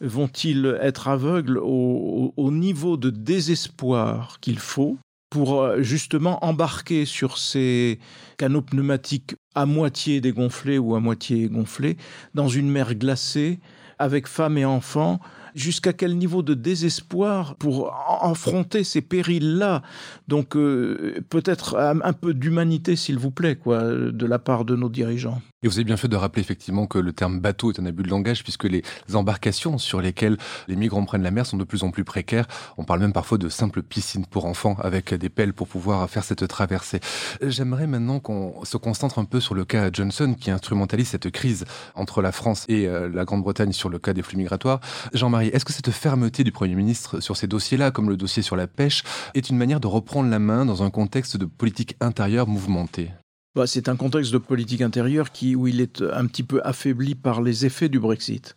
vont-ils 0.00 0.76
être 0.82 1.06
aveugles 1.06 1.58
au 1.58 2.50
niveau 2.50 2.96
de 2.96 3.10
désespoir 3.10 4.38
qu'il 4.40 4.58
faut 4.58 4.98
pour 5.30 5.62
euh, 5.62 5.82
justement 5.82 6.44
embarquer 6.44 7.04
sur 7.04 7.38
ces 7.38 7.98
canaux 8.38 8.62
pneumatiques 8.62 9.34
à 9.54 9.66
moitié 9.66 10.20
dégonflés 10.20 10.78
ou 10.78 10.94
à 10.94 11.00
moitié 11.00 11.48
gonflés 11.48 11.96
dans 12.34 12.48
une 12.48 12.70
mer 12.70 12.94
glacée 12.94 13.58
avec 13.98 14.26
femmes 14.26 14.58
et 14.58 14.64
enfants 14.64 15.20
jusqu'à 15.54 15.92
quel 15.92 16.16
niveau 16.16 16.42
de 16.42 16.54
désespoir 16.54 17.54
pour 17.56 17.94
affronter 18.22 18.84
ces 18.84 19.00
périls-là? 19.00 19.82
Donc 20.28 20.56
euh, 20.56 21.20
peut-être 21.30 21.76
un, 21.76 22.12
peu 22.12 22.34
d'humanité, 22.34 22.96
s'il 22.96 23.18
vous 23.18 23.30
plaît, 23.30 23.56
quoi, 23.56 23.84
de 23.84 24.26
la 24.26 24.38
part 24.38 24.64
de 24.64 24.76
nos 24.76 24.88
dirigeants. 24.88 25.40
Et 25.64 25.66
vous 25.66 25.78
avez 25.78 25.84
bien 25.84 25.96
fait 25.96 26.08
de 26.08 26.16
rappeler 26.16 26.42
effectivement 26.42 26.86
que 26.86 26.98
le 26.98 27.14
terme 27.14 27.40
bateau 27.40 27.72
est 27.72 27.80
un 27.80 27.86
abus 27.86 28.02
de 28.02 28.10
langage 28.10 28.42
puisque 28.42 28.64
les 28.64 28.82
embarcations 29.14 29.78
sur 29.78 30.02
lesquelles 30.02 30.36
les 30.68 30.76
migrants 30.76 31.06
prennent 31.06 31.22
la 31.22 31.30
mer 31.30 31.46
sont 31.46 31.56
de 31.56 31.64
plus 31.64 31.84
en 31.84 31.90
plus 31.90 32.04
précaires. 32.04 32.46
On 32.76 32.84
parle 32.84 33.00
même 33.00 33.14
parfois 33.14 33.38
de 33.38 33.48
simples 33.48 33.82
piscines 33.82 34.26
pour 34.26 34.44
enfants 34.44 34.76
avec 34.82 35.14
des 35.14 35.30
pelles 35.30 35.54
pour 35.54 35.66
pouvoir 35.66 36.10
faire 36.10 36.22
cette 36.22 36.46
traversée. 36.48 37.00
J'aimerais 37.40 37.86
maintenant 37.86 38.20
qu'on 38.20 38.62
se 38.66 38.76
concentre 38.76 39.18
un 39.18 39.24
peu 39.24 39.40
sur 39.40 39.54
le 39.54 39.64
cas 39.64 39.88
Johnson 39.90 40.36
qui 40.38 40.50
instrumentalise 40.50 41.08
cette 41.08 41.30
crise 41.30 41.64
entre 41.94 42.20
la 42.20 42.30
France 42.30 42.66
et 42.68 42.86
euh, 42.86 43.08
la 43.08 43.24
Grande-Bretagne 43.24 43.72
sur 43.72 43.88
le 43.88 43.98
cas 43.98 44.12
des 44.12 44.22
flux 44.22 44.36
migratoires. 44.36 44.80
Jean-Marie, 45.14 45.48
est-ce 45.48 45.64
que 45.64 45.72
cette 45.72 45.90
fermeté 45.92 46.44
du 46.44 46.52
Premier 46.52 46.74
ministre 46.74 47.20
sur 47.20 47.38
ces 47.38 47.46
dossiers-là, 47.46 47.90
comme 47.90 48.10
le 48.10 48.18
dossier 48.18 48.42
sur 48.42 48.56
la 48.56 48.66
pêche, 48.66 49.02
est 49.32 49.48
une 49.48 49.56
manière 49.56 49.80
de 49.80 49.86
reprendre 49.86 50.28
la 50.28 50.38
main 50.38 50.66
dans 50.66 50.82
un 50.82 50.90
contexte 50.90 51.38
de 51.38 51.46
politique 51.46 51.96
intérieure 52.00 52.46
mouvementée? 52.46 53.12
Bah, 53.54 53.66
c'est 53.66 53.88
un 53.88 53.96
contexte 53.96 54.32
de 54.32 54.38
politique 54.38 54.80
intérieure 54.80 55.30
qui, 55.30 55.54
où 55.54 55.68
il 55.68 55.80
est 55.80 56.02
un 56.02 56.26
petit 56.26 56.42
peu 56.42 56.60
affaibli 56.64 57.14
par 57.14 57.40
les 57.40 57.66
effets 57.66 57.88
du 57.88 58.00
Brexit. 58.00 58.56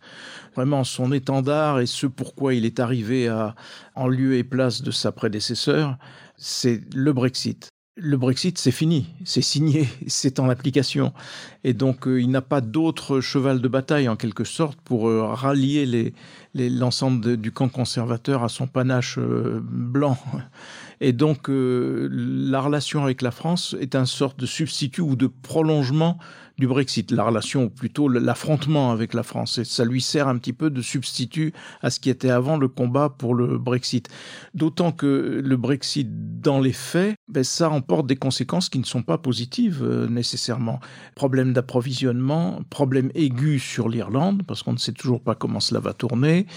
Vraiment, 0.56 0.84
son 0.84 1.12
étendard 1.12 1.80
et 1.80 1.86
ce 1.86 2.08
pourquoi 2.08 2.56
il 2.56 2.66
est 2.66 2.80
arrivé 2.80 3.28
à, 3.28 3.56
en 3.94 4.08
lieu 4.08 4.36
et 4.36 4.44
place 4.44 4.82
de 4.82 4.90
sa 4.90 5.12
prédécesseur, 5.12 5.98
c'est 6.36 6.82
le 6.96 7.14
Brexit. 7.14 7.70
Le 8.00 8.16
Brexit, 8.16 8.60
c'est 8.60 8.72
fini, 8.72 9.08
c'est 9.24 9.42
signé, 9.42 9.88
c'est 10.08 10.40
en 10.40 10.50
application. 10.50 11.14
Et 11.64 11.74
donc, 11.74 12.08
euh, 12.08 12.22
il 12.22 12.30
n'a 12.30 12.42
pas 12.42 12.62
d'autre 12.62 13.22
cheval 13.22 13.60
de 13.60 13.68
bataille, 13.68 14.08
en 14.08 14.16
quelque 14.16 14.44
sorte, 14.44 14.80
pour 14.82 15.10
euh, 15.10 15.24
rallier 15.26 16.14
l'ensemble 16.54 17.38
du 17.38 17.52
camp 17.52 17.70
conservateur 17.70 18.44
à 18.44 18.50
son 18.50 18.68
panache 18.68 19.18
euh, 19.18 19.60
blanc. 19.64 20.18
Et 21.00 21.14
donc, 21.14 21.50
euh, 21.50 22.10
la 22.12 22.60
relation 22.60 23.04
avec 23.04 23.22
la 23.22 23.32
France 23.32 23.76
est 23.80 23.96
un 23.96 24.06
sorte 24.06 24.40
de 24.40 24.46
substitut 24.46 25.02
ou 25.02 25.16
de 25.16 25.28
prolongement 25.28 26.18
du 26.58 26.68
Brexit, 26.68 27.12
la 27.12 27.24
relation, 27.24 27.66
ou 27.66 27.70
plutôt 27.70 28.10
l'affrontement 28.10 28.92
avec 28.92 29.14
la 29.14 29.24
France. 29.24 29.60
Et 29.60 29.64
ça 29.64 29.86
lui 29.86 30.02
sert 30.02 30.28
un 30.28 30.38
petit 30.38 30.54
peu 30.54 30.70
de 30.70 30.82
substitut 30.82 31.54
à 31.82 31.90
ce 31.90 32.00
qui 32.00 32.10
était 32.10 32.32
avant 32.32 32.58
le 32.58 32.68
combat 32.68 33.10
pour 33.10 33.36
le 33.36 33.58
Brexit. 33.58 34.10
D'autant 34.56 34.92
que 34.92 35.42
le 35.44 35.58
Brexit, 35.58 36.08
dans 36.42 36.60
les 36.60 36.74
faits, 36.74 37.16
ben, 37.28 37.44
ça 37.44 37.70
emporte 37.70 38.08
des 38.08 38.16
conséquences 38.16 38.70
qui 38.70 38.80
ne 38.80 38.86
sont 38.86 39.04
pas 39.04 39.18
positives 39.18 39.84
euh, 39.84 40.08
nécessairement. 40.08 40.80
Problème 41.16 41.54
d'approvisionnement, 41.54 42.62
problème 42.70 43.12
aigu 43.14 43.60
sur 43.60 43.88
l'Irlande, 43.88 44.44
parce 44.48 44.64
qu'on 44.64 44.74
ne 44.74 44.78
sait 44.78 44.94
toujours 44.94 45.22
pas 45.22 45.36
comment 45.36 45.60
cela 45.60 45.80
va 45.80 45.94
tourner, 45.94 46.48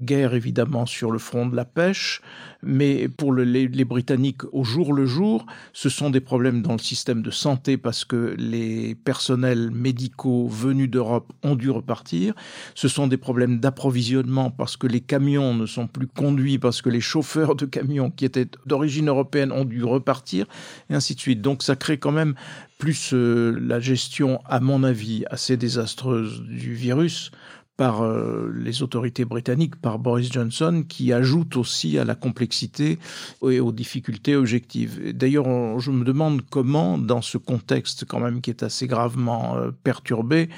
guerre 0.00 0.34
évidemment 0.34 0.86
sur 0.86 1.10
le 1.10 1.18
front 1.18 1.46
de 1.46 1.56
la 1.56 1.64
pêche, 1.64 2.22
mais 2.62 3.08
pour 3.08 3.32
le, 3.32 3.44
les, 3.44 3.68
les 3.68 3.84
britanniques 3.84 4.44
au 4.52 4.64
jour 4.64 4.92
le 4.92 5.04
jour. 5.04 5.46
Ce 5.72 5.88
sont 5.88 6.10
des 6.10 6.20
problèmes 6.20 6.62
dans 6.62 6.72
le 6.72 6.78
système 6.78 7.22
de 7.22 7.30
santé 7.30 7.76
parce 7.76 8.04
que 8.04 8.34
les 8.38 8.94
personnels 8.94 9.49
médicaux 9.54 10.46
venus 10.48 10.90
d'Europe 10.90 11.32
ont 11.42 11.56
dû 11.56 11.70
repartir. 11.70 12.34
Ce 12.74 12.88
sont 12.88 13.06
des 13.06 13.16
problèmes 13.16 13.58
d'approvisionnement 13.58 14.50
parce 14.50 14.76
que 14.76 14.86
les 14.86 15.00
camions 15.00 15.54
ne 15.54 15.66
sont 15.66 15.86
plus 15.86 16.06
conduits, 16.06 16.58
parce 16.58 16.82
que 16.82 16.88
les 16.88 17.00
chauffeurs 17.00 17.54
de 17.54 17.66
camions 17.66 18.10
qui 18.10 18.24
étaient 18.24 18.48
d'origine 18.66 19.08
européenne 19.08 19.52
ont 19.52 19.64
dû 19.64 19.84
repartir, 19.84 20.46
et 20.88 20.94
ainsi 20.94 21.14
de 21.14 21.20
suite. 21.20 21.42
Donc 21.42 21.62
ça 21.62 21.76
crée 21.76 21.98
quand 21.98 22.12
même 22.12 22.34
plus 22.78 23.12
euh, 23.12 23.58
la 23.60 23.78
gestion, 23.78 24.40
à 24.46 24.60
mon 24.60 24.84
avis, 24.84 25.24
assez 25.30 25.56
désastreuse 25.56 26.42
du 26.42 26.74
virus 26.74 27.30
par 27.80 28.02
euh, 28.02 28.52
les 28.54 28.82
autorités 28.82 29.24
britanniques, 29.24 29.74
par 29.74 29.98
Boris 29.98 30.30
Johnson, 30.30 30.84
qui 30.86 31.14
ajoute 31.14 31.56
aussi 31.56 31.96
à 31.96 32.04
la 32.04 32.14
complexité 32.14 32.98
et 33.42 33.58
aux 33.58 33.72
difficultés 33.72 34.36
objectives. 34.36 35.16
D'ailleurs, 35.16 35.80
je 35.80 35.90
me 35.90 36.04
demande 36.04 36.42
comment, 36.50 36.98
dans 36.98 37.22
ce 37.22 37.38
contexte 37.38 38.04
quand 38.04 38.20
même 38.20 38.42
qui 38.42 38.50
est 38.50 38.62
assez 38.62 38.86
gravement 38.86 39.56
euh, 39.56 39.70
perturbé, 39.82 40.50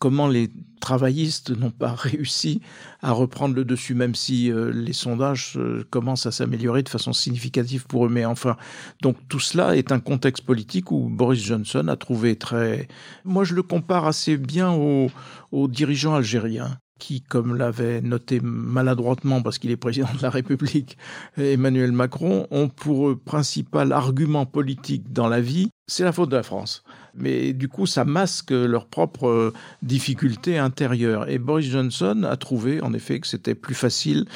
comment 0.00 0.26
les 0.26 0.50
travaillistes 0.80 1.50
n'ont 1.50 1.70
pas 1.70 1.94
réussi 1.96 2.60
à 3.02 3.12
reprendre 3.12 3.54
le 3.54 3.64
dessus, 3.64 3.94
même 3.94 4.16
si 4.16 4.50
euh, 4.50 4.72
les 4.72 4.92
sondages 4.92 5.54
euh, 5.56 5.84
commencent 5.90 6.26
à 6.26 6.32
s'améliorer 6.32 6.82
de 6.82 6.88
façon 6.88 7.12
significative 7.12 7.86
pour 7.86 8.06
eux. 8.06 8.08
Mais 8.08 8.24
enfin, 8.24 8.56
donc 9.02 9.16
tout 9.28 9.38
cela 9.38 9.76
est 9.76 9.92
un 9.92 10.00
contexte 10.00 10.44
politique 10.44 10.90
où 10.90 11.08
Boris 11.08 11.44
Johnson 11.44 11.86
a 11.86 11.96
trouvé 11.96 12.34
très... 12.34 12.88
Moi, 13.24 13.44
je 13.44 13.54
le 13.54 13.62
compare 13.62 14.06
assez 14.06 14.36
bien 14.36 14.72
aux, 14.72 15.10
aux 15.52 15.68
dirigeants 15.68 16.16
algériens 16.16 16.78
qui, 16.98 17.22
comme 17.22 17.56
l'avait 17.56 18.02
noté 18.02 18.40
maladroitement 18.40 19.42
parce 19.42 19.58
qu'il 19.58 19.70
est 19.70 19.76
président 19.76 20.12
de 20.16 20.22
la 20.22 20.30
République, 20.30 20.98
Emmanuel 21.38 21.92
Macron, 21.92 22.46
ont 22.50 22.68
pour 22.68 23.18
principal 23.18 23.92
argument 23.92 24.44
politique 24.44 25.10
dans 25.10 25.26
la 25.26 25.40
vie, 25.40 25.70
c'est 25.90 26.04
la 26.04 26.12
faute 26.12 26.30
de 26.30 26.36
la 26.36 26.42
France 26.42 26.84
mais 27.14 27.52
du 27.52 27.68
coup, 27.68 27.86
ça 27.86 28.04
masque 28.04 28.50
leurs 28.50 28.86
propres 28.86 29.28
euh, 29.28 29.52
difficultés 29.82 30.58
intérieures. 30.58 31.28
Et 31.28 31.38
Boris 31.38 31.66
Johnson 31.66 32.22
a 32.28 32.36
trouvé, 32.36 32.80
en 32.82 32.92
effet, 32.92 33.20
que 33.20 33.26
c'était 33.26 33.54
plus 33.54 33.74
facile 33.74 34.26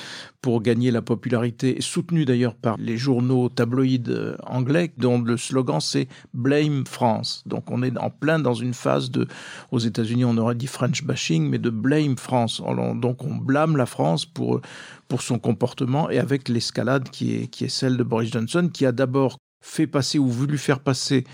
pour 0.40 0.60
gagner 0.60 0.90
la 0.90 1.00
popularité, 1.00 1.78
soutenu 1.80 2.26
d'ailleurs 2.26 2.54
par 2.54 2.76
les 2.76 2.98
journaux 2.98 3.48
tabloïds 3.48 4.02
euh, 4.08 4.36
anglais, 4.46 4.92
dont 4.98 5.20
le 5.20 5.38
slogan 5.38 5.80
c'est 5.80 6.06
Blame 6.34 6.84
France. 6.86 7.42
Donc 7.46 7.70
on 7.70 7.82
est 7.82 7.96
en 7.96 8.10
plein 8.10 8.38
dans 8.38 8.52
une 8.52 8.74
phase 8.74 9.10
de, 9.10 9.26
aux 9.70 9.78
États-Unis 9.78 10.26
on 10.26 10.36
aurait 10.36 10.54
dit 10.54 10.66
French 10.66 11.02
bashing, 11.02 11.48
mais 11.48 11.58
de 11.58 11.70
Blame 11.70 12.18
France. 12.18 12.60
Donc 12.96 13.24
on 13.24 13.36
blâme 13.36 13.78
la 13.78 13.86
France 13.86 14.26
pour, 14.26 14.60
pour 15.08 15.22
son 15.22 15.38
comportement 15.38 16.10
et 16.10 16.18
avec 16.18 16.50
l'escalade 16.50 17.08
qui 17.08 17.34
est, 17.36 17.46
qui 17.46 17.64
est 17.64 17.68
celle 17.68 17.96
de 17.96 18.02
Boris 18.02 18.30
Johnson, 18.30 18.68
qui 18.70 18.84
a 18.84 18.92
d'abord 18.92 19.38
fait 19.64 19.86
passer 19.86 20.18
ou 20.18 20.28
voulu 20.28 20.58
faire 20.58 20.80
passer 20.80 21.24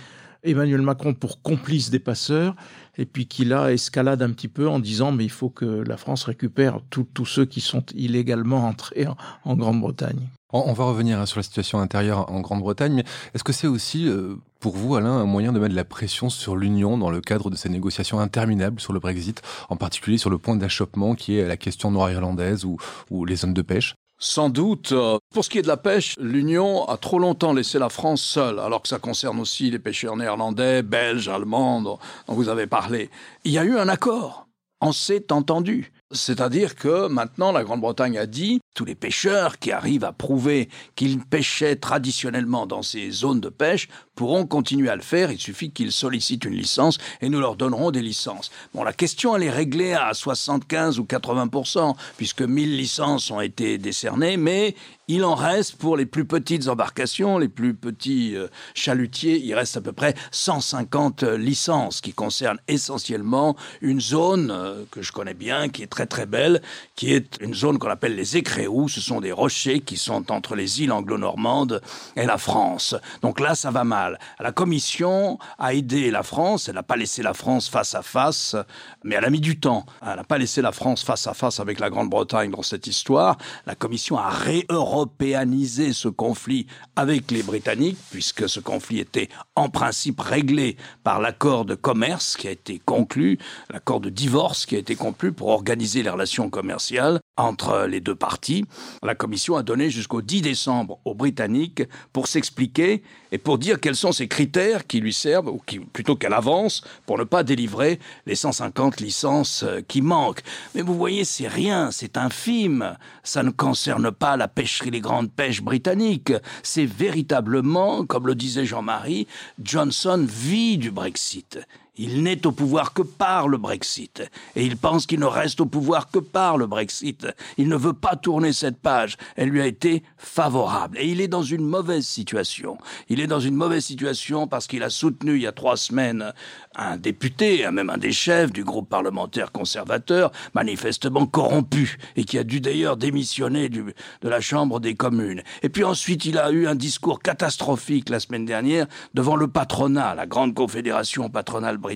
Emmanuel 0.43 0.81
Macron 0.81 1.13
pour 1.13 1.43
complice 1.43 1.91
des 1.91 1.99
passeurs, 1.99 2.55
et 2.97 3.05
puis 3.05 3.27
qu'il 3.27 3.53
a 3.53 3.73
escalade 3.73 4.23
un 4.23 4.31
petit 4.31 4.49
peu 4.49 4.69
en 4.69 4.79
disant 4.79 5.13
mais 5.13 5.25
il 5.25 5.31
faut 5.31 5.51
que 5.51 5.67
la 5.67 5.97
France 5.97 6.25
récupère 6.25 6.81
tous 6.89 7.27
ceux 7.27 7.45
qui 7.45 7.61
sont 7.61 7.85
illégalement 7.95 8.67
entrés 8.67 9.07
en, 9.45 9.57
Grande-Bretagne. 9.57 10.29
On, 10.53 10.73
va 10.73 10.85
revenir 10.85 11.21
hein, 11.21 11.27
sur 11.27 11.39
la 11.39 11.43
situation 11.43 11.81
intérieure 11.81 12.31
en 12.33 12.41
Grande-Bretagne, 12.41 12.95
mais 12.95 13.05
est-ce 13.35 13.45
que 13.45 13.53
c'est 13.53 13.67
aussi 13.67 14.09
euh, 14.09 14.37
pour 14.59 14.77
vous, 14.77 14.97
Alain, 14.97 15.13
un 15.13 15.27
moyen 15.27 15.53
de 15.53 15.59
mettre 15.59 15.75
la 15.75 15.85
pression 15.85 16.31
sur 16.31 16.57
l'Union 16.57 16.99
dans 16.99 17.11
le 17.11 17.21
cadre 17.21 17.51
de 17.51 17.57
ces 17.57 17.69
négociations 17.69 18.19
interminables 18.19 18.81
sur 18.81 18.93
le 18.93 19.01
Brexit, 19.01 19.43
en 19.69 19.77
particulier 19.77 20.19
sur 20.19 20.31
le 20.31 20.39
point 20.39 20.57
d'achoppement 20.57 21.15
qui 21.15 21.37
est 21.37 21.47
la 21.47 21.57
question 21.57 21.91
nord-irlandaise 21.91 22.65
ou 22.65 23.25
les 23.25 23.37
zones 23.37 23.55
de 23.55 23.63
pêche? 23.63 23.95
Sans 24.21 24.51
doute. 24.51 24.93
Euh, 24.93 25.19
pour 25.35 25.45
ce 25.45 25.51
qui 25.51 25.59
est 25.59 25.63
de 25.63 25.69
la 25.69 25.77
pêche, 25.77 26.15
l'Union 26.21 26.85
a 26.89 26.97
trop 26.97 27.19
longtemps 27.19 27.53
laissé 27.53 27.79
la 27.79 27.89
France 27.89 28.23
seule, 28.23 28.61
alors 28.61 28.83
que 28.83 28.89
ça 28.89 28.99
concerne 28.99 29.41
aussi 29.41 29.71
les 29.71 29.79
pêcheurs 29.79 30.17
néerlandais, 30.17 30.83
belges, 30.83 31.29
allemands, 31.29 31.81
dont 31.81 31.99
vous 32.29 32.49
avez 32.49 32.67
parlé. 32.67 33.11
Il 33.45 33.53
y 33.53 33.59
a 33.59 33.65
eu 33.65 33.77
un 33.77 33.89
accord. 33.89 34.47
On 34.83 34.93
s'est 34.93 35.31
entendu. 35.33 35.93
C'est-à-dire 36.13 36.75
que 36.75 37.07
maintenant, 37.07 37.53
la 37.53 37.63
Grande-Bretagne 37.63 38.19
a 38.19 38.27
dit, 38.27 38.61
tous 38.75 38.85
les 38.85 38.95
pêcheurs 38.95 39.59
qui 39.59 39.73
arrivent 39.73 40.05
à 40.05 40.13
prouver 40.13 40.69
qu'ils 40.97 41.21
pêchaient 41.21 41.77
traditionnellement 41.77 42.67
dans 42.67 42.83
ces 42.83 43.11
zones 43.11 43.41
de 43.41 43.49
pêche 43.49 43.89
pourront 44.21 44.45
continuer 44.45 44.91
à 44.91 44.97
le 44.97 45.01
faire. 45.01 45.33
Il 45.33 45.41
suffit 45.41 45.71
qu'ils 45.71 45.93
sollicitent 45.93 46.45
une 46.45 46.53
licence 46.53 46.99
et 47.23 47.31
nous 47.31 47.41
leur 47.41 47.57
donnerons 47.57 47.91
des 47.91 48.03
licences. 48.03 48.51
Bon, 48.75 48.85
la 48.85 48.93
question, 48.93 49.35
elle 49.35 49.45
est 49.45 49.51
réglée 49.51 49.95
à 49.95 50.13
75 50.13 50.99
ou 50.99 51.05
80% 51.05 51.95
puisque 52.19 52.43
1000 52.43 52.77
licences 52.77 53.31
ont 53.31 53.41
été 53.41 53.79
décernées, 53.79 54.37
mais 54.37 54.75
il 55.09 55.25
en 55.25 55.35
reste 55.35 55.77
pour 55.77 55.97
les 55.97 56.07
plus 56.07 56.25
petites 56.25 56.69
embarcations, 56.69 57.39
les 57.39 57.49
plus 57.49 57.75
petits 57.75 58.37
euh, 58.37 58.47
chalutiers, 58.75 59.41
il 59.43 59.53
reste 59.55 59.77
à 59.77 59.81
peu 59.81 59.91
près 59.91 60.15
150 60.31 61.25
licences 61.25 62.01
qui 62.01 62.13
concernent 62.13 62.61
essentiellement 62.69 63.57
une 63.81 64.01
zone 64.01 64.53
euh, 64.53 64.85
que 64.93 65.03
je 65.03 65.11
connais 65.11 65.35
bien, 65.35 65.69
qui 65.69 65.83
est 65.83 65.89
très 65.89 66.07
très 66.07 66.27
belle, 66.27 66.63
qui 66.95 67.13
est 67.13 67.39
une 67.41 67.55
zone 67.55 67.79
qu'on 67.79 67.89
appelle 67.89 68.15
les 68.15 68.37
Écréous. 68.37 68.89
Ce 68.89 69.01
sont 69.01 69.21
des 69.21 69.33
rochers 69.33 69.81
qui 69.81 69.97
sont 69.97 70.31
entre 70.31 70.55
les 70.55 70.83
îles 70.83 70.93
anglo-normandes 70.93 71.81
et 72.15 72.27
la 72.27 72.39
France. 72.39 72.95
Donc 73.23 73.41
là, 73.41 73.57
ça 73.57 73.73
va 73.73 73.83
mal. 73.83 74.10
La 74.39 74.53
Commission 74.53 75.39
a 75.59 75.75
aidé 75.75 76.11
la 76.11 76.23
France. 76.23 76.69
Elle 76.69 76.75
n'a 76.75 76.83
pas 76.83 76.97
laissé 76.97 77.23
la 77.23 77.35
France 77.35 77.69
face 77.69 77.95
à 77.95 78.03
face, 78.03 78.57
mais 79.05 79.15
elle 79.15 79.25
a 79.25 79.31
mis 79.31 79.41
du 79.41 79.59
temps. 79.59 79.87
Elle 80.03 80.17
n'a 80.17 80.25
pas 80.25 80.39
laissé 80.39 80.63
la 80.63 80.73
France 80.73 81.03
face 81.03 81.27
à 81.27 81.35
face 81.35 81.61
avec 81.61 81.81
la 81.81 81.91
Grande-Bretagne 81.91 82.51
dans 82.51 82.63
cette 82.63 82.87
histoire. 82.87 83.37
La 83.67 83.75
Commission 83.75 84.19
a 84.19 84.29
réeuropéanisé 84.29 85.93
ce 85.93 86.09
conflit 86.09 86.67
avec 86.97 87.31
les 87.31 87.43
Britanniques, 87.43 87.99
puisque 88.11 88.49
ce 88.49 88.61
conflit 88.61 88.99
était 89.01 89.29
en 89.55 89.69
principe 89.69 90.21
réglé 90.21 90.77
par 91.05 91.21
l'accord 91.21 91.65
de 91.65 91.75
commerce 91.75 92.37
qui 92.37 92.49
a 92.49 92.51
été 92.51 92.81
conclu, 92.85 93.39
l'accord 93.71 94.01
de 94.01 94.11
divorce 94.11 94.67
qui 94.67 94.77
a 94.77 94.79
été 94.79 94.97
conclu 94.97 95.33
pour 95.33 95.49
organiser 95.49 96.03
les 96.03 96.11
relations 96.11 96.51
commerciales 96.51 97.20
entre 97.37 97.87
les 97.89 98.01
deux 98.01 98.15
parties. 98.15 98.65
La 99.03 99.15
Commission 99.15 99.57
a 99.57 99.63
donné 99.63 99.91
jusqu'au 99.91 100.23
10 100.23 100.43
décembre 100.43 100.99
aux 101.05 101.15
Britanniques 101.15 101.83
pour 102.13 102.27
s'expliquer 102.27 103.03
et 103.33 103.39
pour 103.39 103.59
dire 103.59 103.81
quels 103.81 103.97
sont 103.97 104.13
ces 104.13 104.29
critères 104.29 104.87
qui 104.87 105.01
lui 105.01 105.13
servent, 105.13 105.49
ou 105.49 105.63
qui, 105.65 105.79
plutôt 105.79 106.17
qu'elle 106.17 106.35
avance, 106.35 106.83
pour 107.07 107.19
ne 107.19 107.25
pas 107.25 107.43
délivrer 107.43 107.99
les 108.27 108.35
150 108.35 109.01
licences 109.01 109.63
euh, 109.63 109.81
qui 109.87 110.03
manquent. 110.03 110.43
Mais 110.75 110.83
vous 110.83 110.95
voyez, 110.95 111.25
c'est 111.25 111.49
rien, 111.49 111.91
c'est 111.91 112.17
infime. 112.17 112.97
Ça 113.23 113.43
ne 113.43 113.51
concerne 113.51 114.11
pas 114.11 114.37
la 114.37 114.49
pêcherie, 114.49 114.91
les 114.91 115.01
grandes 115.01 115.31
pêches 115.31 115.63
britanniques. 115.63 116.33
C'est 116.63 116.87
véritablement, 116.87 118.05
comme 118.05 118.27
le 118.27 118.35
disait 118.35 118.67
Jean-Marie, 118.67 119.27
Johnson 119.63 120.27
vit 120.29 120.79
du 120.79 120.91
Brexit. 120.91 121.59
Il 122.03 122.23
n'est 122.23 122.47
au 122.47 122.53
pouvoir 122.53 122.95
que 122.95 123.03
par 123.03 123.47
le 123.47 123.59
Brexit. 123.59 124.23
Et 124.57 124.65
il 124.65 124.79
pense 124.79 125.05
qu'il 125.05 125.21
ne 125.21 125.27
reste 125.27 125.61
au 125.61 125.67
pouvoir 125.67 126.11
que 126.11 126.19
par 126.19 126.57
le 126.57 126.67
Brexit. 126.67 127.27
Il 127.59 127.69
ne 127.69 127.77
veut 127.77 127.93
pas 127.93 128.17
tourner 128.17 128.55
cette 128.55 128.79
page. 128.79 129.19
Elle 129.37 129.51
lui 129.51 129.61
a 129.61 129.67
été 129.67 130.03
favorable. 130.17 130.97
Et 130.99 131.09
il 131.09 131.21
est 131.21 131.29
dans 131.29 131.43
une 131.43 131.67
mauvaise 131.67 132.07
situation. 132.07 132.79
Il 133.11 133.21
est 133.21 133.27
dans 133.27 133.39
une 133.39 133.55
mauvaise 133.55 133.85
situation 133.85 134.47
parce 134.47 134.67
qu'il 134.67 134.83
a 134.83 134.89
soutenu 134.89 135.37
il 135.37 135.43
y 135.43 135.47
a 135.47 135.53
trois 135.53 135.77
semaines 135.77 136.33
un 136.77 136.97
député, 136.97 137.69
même 137.71 137.91
un 137.91 137.99
des 137.99 138.13
chefs 138.13 138.53
du 138.53 138.65
groupe 138.65 138.89
parlementaire 138.89 139.53
conservateur, 139.53 140.31
manifestement 140.55 141.27
corrompu, 141.27 141.99
et 142.17 142.25
qui 142.25 142.39
a 142.39 142.45
dû 142.45 142.61
d'ailleurs 142.61 142.97
démissionner 142.97 143.69
de 143.69 143.93
la 144.23 144.41
Chambre 144.41 144.79
des 144.79 144.95
communes. 144.95 145.43
Et 145.63 145.69
puis 145.69 145.85
ensuite, 145.85 146.25
il 146.25 146.39
a 146.39 146.51
eu 146.51 146.67
un 146.67 146.77
discours 146.77 147.21
catastrophique 147.21 148.09
la 148.09 148.21
semaine 148.21 148.47
dernière 148.47 148.87
devant 149.15 149.37
le 149.37 149.49
patronat, 149.49 150.15
la 150.15 150.27
grande 150.27 150.55
confédération 150.55 151.29
patronale 151.29 151.77
britannique, 151.77 151.90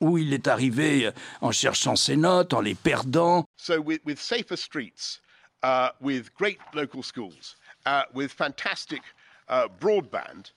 où 0.00 0.18
il 0.18 0.32
est 0.32 0.48
arrivé 0.48 1.10
en 1.40 1.52
cherchant 1.52 1.96
ses 1.96 2.16
notes, 2.16 2.52
en 2.52 2.60
les 2.60 2.74
perdant. 2.74 3.44
So 3.56 3.80
with, 3.80 4.00
with 4.04 4.20
safer 4.20 4.56
streets, 4.56 5.20
uh, 5.62 5.90
with 6.00 6.34
great 6.34 6.58
local 6.74 7.02
schools, 7.02 7.56
uh, 7.86 8.02
with 8.12 8.32
fantastic 8.32 9.02
uh, 9.48 9.68
broadband. 9.80 10.52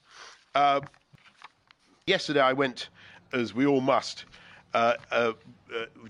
Uh, 0.54 0.80
yesterday 2.06 2.40
I 2.40 2.52
went 2.52 2.88
as 3.32 3.54
we 3.54 3.66
all 3.66 3.80
must, 3.80 4.24
uh, 4.74 4.94
uh, 5.10 5.32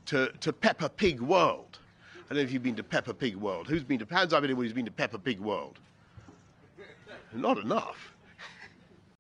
to, 0.07 0.31
to 0.41 0.53
Peppa 0.53 0.88
Pig 0.88 1.21
World. 1.21 1.79
I 2.31 2.35
don't 2.35 2.38
know 2.38 2.45
if 2.45 2.53
you've 2.53 2.62
been 2.62 2.77
to 2.77 2.83
Peppa 2.83 3.15
Pig 3.15 3.37
World. 3.37 3.69
Who's 3.69 3.85
been 3.85 3.99
to, 4.00 4.07
hands 4.15 4.33
up 4.33 4.45
anyone 4.45 4.65
who's 4.65 4.73
been 4.73 4.85
to 4.85 4.91
Peppa 4.91 5.19
Pig 5.19 5.41
World? 5.41 5.79
Not 7.33 7.59
enough. 7.59 8.15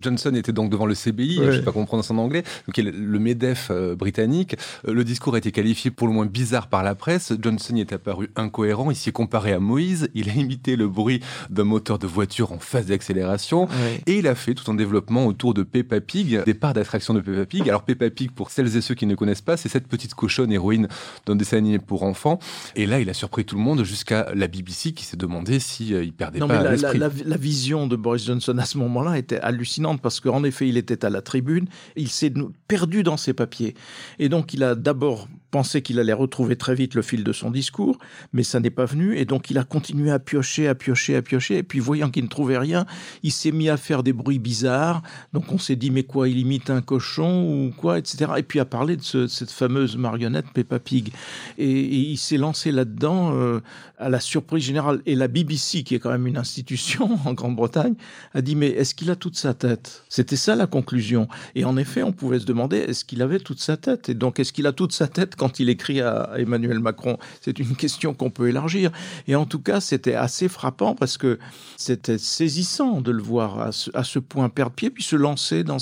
Johnson 0.00 0.32
était 0.36 0.52
donc 0.52 0.70
devant 0.70 0.86
le 0.86 0.94
CBI, 0.94 1.38
je 1.38 1.42
ne 1.42 1.52
sais 1.54 1.62
pas 1.62 1.72
comprendre 1.72 2.04
son 2.04 2.18
anglais, 2.18 2.44
donc 2.68 2.76
le 2.76 3.18
MEDEF 3.18 3.72
euh, 3.72 3.96
britannique. 3.96 4.54
Euh, 4.86 4.92
le 4.92 5.02
discours 5.02 5.34
a 5.34 5.38
été 5.38 5.50
qualifié 5.50 5.90
pour 5.90 6.06
le 6.06 6.12
moins 6.12 6.26
bizarre 6.26 6.68
par 6.68 6.84
la 6.84 6.94
presse. 6.94 7.32
Johnson 7.42 7.74
y 7.74 7.80
est 7.80 7.92
apparu 7.92 8.30
incohérent. 8.36 8.92
Il 8.92 8.94
s'y 8.94 9.08
est 9.08 9.12
comparé 9.12 9.52
à 9.52 9.58
Moïse. 9.58 10.08
Il 10.14 10.30
a 10.30 10.34
imité 10.34 10.76
le 10.76 10.86
bruit 10.86 11.18
d'un 11.50 11.64
moteur 11.64 11.98
de 11.98 12.06
voiture 12.06 12.52
en 12.52 12.60
phase 12.60 12.86
d'accélération. 12.86 13.66
Et 14.06 14.18
il 14.18 14.28
a 14.28 14.36
fait 14.36 14.54
tout 14.54 14.70
un 14.70 14.74
développement 14.76 15.26
autour 15.26 15.52
de 15.52 15.64
Peppa 15.64 16.00
Pig, 16.00 16.44
des 16.44 16.54
parts 16.54 16.74
d'attraction 16.74 17.12
de 17.12 17.20
Peppa 17.20 17.44
Pig. 17.44 17.68
Alors 17.68 17.82
Peppa 17.82 18.08
Pig, 18.08 18.30
pour 18.30 18.52
celles 18.52 18.76
et 18.76 18.80
ceux 18.80 18.94
qui 18.94 19.06
ne 19.06 19.16
connaissent 19.16 19.40
pas, 19.40 19.56
c'est 19.56 19.68
cette 19.68 19.88
petite 19.88 20.14
cochonne 20.14 20.52
héroïne 20.52 20.86
d'un 21.26 21.34
dessin 21.34 21.56
animé 21.56 21.80
pour 21.80 22.04
enfants. 22.04 22.38
Et 22.76 22.86
là, 22.86 23.00
il 23.00 23.10
a 23.10 23.14
surpris 23.14 23.44
tout 23.44 23.56
le 23.56 23.62
monde 23.62 23.82
jusqu'à 23.82 24.28
la 24.32 24.46
BBC 24.46 24.92
qui 24.92 25.04
s'est 25.04 25.16
demandé 25.16 25.58
s'il 25.58 26.04
si, 26.04 26.12
perdait 26.12 26.38
pas 26.38 26.62
la, 26.62 26.76
la, 26.76 26.92
la 26.94 27.36
vision 27.36 27.88
de 27.88 27.96
Boris 27.96 28.24
Johnson 28.24 28.56
à 28.58 28.64
ce 28.64 28.78
moment-là 28.78 29.18
était 29.18 29.40
hallucinante 29.40 29.87
parce 29.96 30.20
qu'en 30.20 30.44
effet, 30.44 30.68
il 30.68 30.76
était 30.76 31.04
à 31.04 31.10
la 31.10 31.22
tribune, 31.22 31.66
il 31.96 32.08
s'est 32.08 32.32
perdu 32.66 33.02
dans 33.02 33.16
ses 33.16 33.32
papiers. 33.32 33.74
Et 34.18 34.28
donc, 34.28 34.52
il 34.54 34.62
a 34.62 34.74
d'abord 34.74 35.28
pensé 35.50 35.82
qu'il 35.82 35.98
allait 35.98 36.12
retrouver 36.12 36.56
très 36.56 36.74
vite 36.74 36.94
le 36.94 37.02
fil 37.02 37.24
de 37.24 37.32
son 37.32 37.50
discours, 37.50 37.98
mais 38.32 38.42
ça 38.42 38.60
n'est 38.60 38.70
pas 38.70 38.84
venu, 38.84 39.16
et 39.16 39.24
donc 39.24 39.50
il 39.50 39.58
a 39.58 39.64
continué 39.64 40.10
à 40.10 40.18
piocher, 40.18 40.68
à 40.68 40.74
piocher, 40.74 41.16
à 41.16 41.22
piocher, 41.22 41.58
et 41.58 41.62
puis 41.62 41.78
voyant 41.78 42.10
qu'il 42.10 42.24
ne 42.24 42.28
trouvait 42.28 42.58
rien, 42.58 42.86
il 43.22 43.32
s'est 43.32 43.52
mis 43.52 43.68
à 43.68 43.76
faire 43.76 44.02
des 44.02 44.12
bruits 44.12 44.38
bizarres, 44.38 45.02
donc 45.32 45.50
on 45.52 45.58
s'est 45.58 45.76
dit, 45.76 45.90
mais 45.90 46.02
quoi, 46.02 46.28
il 46.28 46.38
imite 46.38 46.70
un 46.70 46.80
cochon, 46.80 47.66
ou 47.66 47.72
quoi, 47.76 47.98
etc. 47.98 48.32
Et 48.36 48.42
puis 48.42 48.60
à 48.60 48.64
parler 48.64 48.96
de 48.96 49.02
cette 49.02 49.50
fameuse 49.50 49.96
marionnette 49.96 50.46
Peppa 50.52 50.78
Pig. 50.78 51.12
Et, 51.58 51.68
il 51.68 52.16
s'est 52.16 52.36
lancé 52.36 52.72
là-dedans 52.72 53.32
euh, 53.34 53.60
à 53.98 54.08
la 54.08 54.20
surprise 54.20 54.64
générale. 54.64 55.00
Et 55.06 55.14
la 55.14 55.28
BBC, 55.28 55.82
qui 55.82 55.94
est 55.94 55.98
quand 55.98 56.10
même 56.10 56.26
une 56.26 56.36
institution 56.36 57.18
en 57.24 57.32
Grande-Bretagne, 57.34 57.94
a 58.34 58.42
dit, 58.42 58.54
mais 58.54 58.68
est-ce 58.68 58.94
qu'il 58.94 59.10
a 59.10 59.16
toute 59.16 59.36
sa 59.36 59.54
tête? 59.54 60.04
C'était 60.08 60.36
ça 60.36 60.54
la 60.56 60.66
conclusion. 60.66 61.28
Et 61.54 61.64
en 61.64 61.76
effet, 61.76 62.02
on 62.02 62.12
pouvait 62.12 62.38
se 62.38 62.46
demander 62.46 62.78
est-ce 62.78 63.04
qu'il 63.04 63.22
avait 63.22 63.40
toute 63.40 63.60
sa 63.60 63.76
tête? 63.76 64.08
Et 64.08 64.14
donc, 64.14 64.40
est-ce 64.40 64.52
qu'il 64.52 64.66
a 64.66 64.72
toute 64.72 64.92
sa 64.92 65.08
tête 65.08 65.36
quand 65.38 65.60
il 65.60 65.68
écrit 65.70 66.02
à 66.02 66.32
Emmanuel 66.36 66.80
Macron 66.80 67.18
C'est 67.40 67.58
une 67.58 67.76
question 67.76 68.12
qu'on 68.12 68.30
peut 68.30 68.48
élargir. 68.48 68.90
Et 69.26 69.34
en 69.34 69.46
tout 69.46 69.60
cas, 69.60 69.80
c'était 69.80 70.14
assez 70.14 70.48
frappant 70.48 70.94
parce 70.94 71.16
que 71.16 71.38
c'était 71.76 72.18
saisissant 72.18 73.00
de 73.00 73.10
le 73.10 73.22
voir 73.22 73.60
à 73.60 73.72
ce, 73.72 74.18
point 74.18 74.48
perdre 74.48 74.72
pied, 74.72 74.90
puis 74.90 75.04
se 75.04 75.16
lancer 75.16 75.64
dans, 75.64 75.78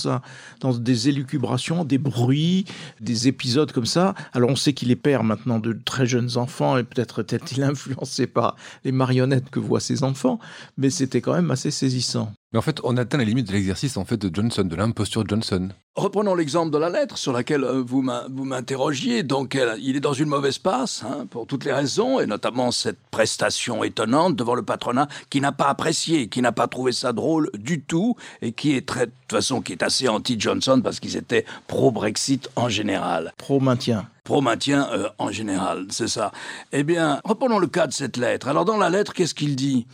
dans 0.61 0.73
des 0.75 1.09
élucubrations, 1.09 1.85
des 1.85 1.99
bruits, 1.99 2.67
des 3.01 3.29
épisodes 3.29 3.73
comme 3.73 3.87
ça. 3.87 4.15
Alors, 4.33 4.51
on 4.51 4.57
sait 4.57 4.75
qu'il 4.75 4.91
est 4.91 4.97
père 4.97 5.25
maintenant 5.25 5.59
de 5.59 5.73
très 5.73 6.07
jeunes 6.07 6.37
enfants 6.37 6.77
et 6.77 6.85
peut-être 6.85 7.25
est-il 7.33 7.63
influencé 7.63 8.27
par 8.27 8.57
les 8.85 8.93
marionnettes 8.93 9.51
que 9.51 9.59
voient 9.59 9.81
ses 9.81 10.03
enfants, 10.03 10.39
mais 10.77 10.91
c'était 10.91 11.21
quand 11.21 11.35
même 11.35 11.51
assez 11.51 11.71
saisissant. 11.71 12.33
Mais 12.57 12.61
en 12.61 12.63
fait, 12.63 12.81
on 12.85 12.97
atteint 12.97 13.19
la 13.19 13.25
limite 13.25 13.49
de 13.49 13.53
l'exercice 13.53 13.99
en 13.99 14.07
fait 14.07 14.17
de 14.17 14.35
Johnson, 14.35 14.65
de 14.65 14.75
l'imposture 14.77 15.29
Johnson. 15.29 15.69
Reprenons 15.95 16.35
l'exemple 16.35 16.73
de 16.73 16.79
la 16.79 16.89
lettre 16.89 17.19
sur 17.19 17.35
laquelle 17.35 17.65
euh, 17.65 17.85
vous 17.87 18.01
m'interrogiez. 18.01 19.23
Donc, 19.25 19.59
il 19.79 19.95
est 19.95 20.01
dans 20.01 20.15
une 20.15 20.31
mauvaise 20.31 20.57
passe, 20.57 21.05
hein, 21.05 21.27
pour 21.29 21.47
toutes 21.47 21.67
les 21.67 21.73
raisons, 21.75 22.19
et 22.19 22.25
notamment 22.25 22.71
cette 22.71 22.97
prestation 23.11 23.85
étonnante 23.85 24.37
devant 24.37 24.55
le 24.55 24.63
patronat 24.63 25.07
qui 25.29 25.43
n'a 25.43 25.53
pas 25.53 25.69
apprécié, 25.69 26.29
qui 26.29 26.41
n'a 26.41 26.53
pas 26.53 26.67
trouvé 26.67 26.93
ça 26.93 27.13
drôle 27.13 27.51
du 27.53 27.83
tout, 27.83 28.17
et 28.41 28.53
qui 28.53 28.75
est 28.75 28.89
très, 28.89 29.05
de 29.05 29.13
toute 29.29 29.39
façon, 29.39 29.61
qui 29.61 29.73
est 29.73 29.83
assez 29.83 30.09
anti-Johnson 30.09 30.81
parce 30.83 30.99
qu'ils 30.99 31.19
étaient 31.19 31.45
pro-Brexit 31.67 32.49
en 32.57 32.71
général. 32.71 33.35
Pro-maintien 33.37 34.09
pro-maintien 34.25 34.89
euh, 34.93 35.09
en 35.19 35.31
général, 35.31 35.87
c'est 35.91 36.09
ça. 36.09 36.33
Eh 36.73 36.83
bien, 36.83 37.21
reprenons 37.23 37.61
le 37.61 37.69
cas 37.69 37.87
de 37.87 37.93
cette 37.93 38.17
lettre. 38.17 38.49
Alors 38.49 38.65
dans 38.65 38.77
la 38.77 38.91
lettre, 38.91 39.13
qu'est-ce 39.13 39.35
qu'il 39.35 39.55
dit? 39.55 39.87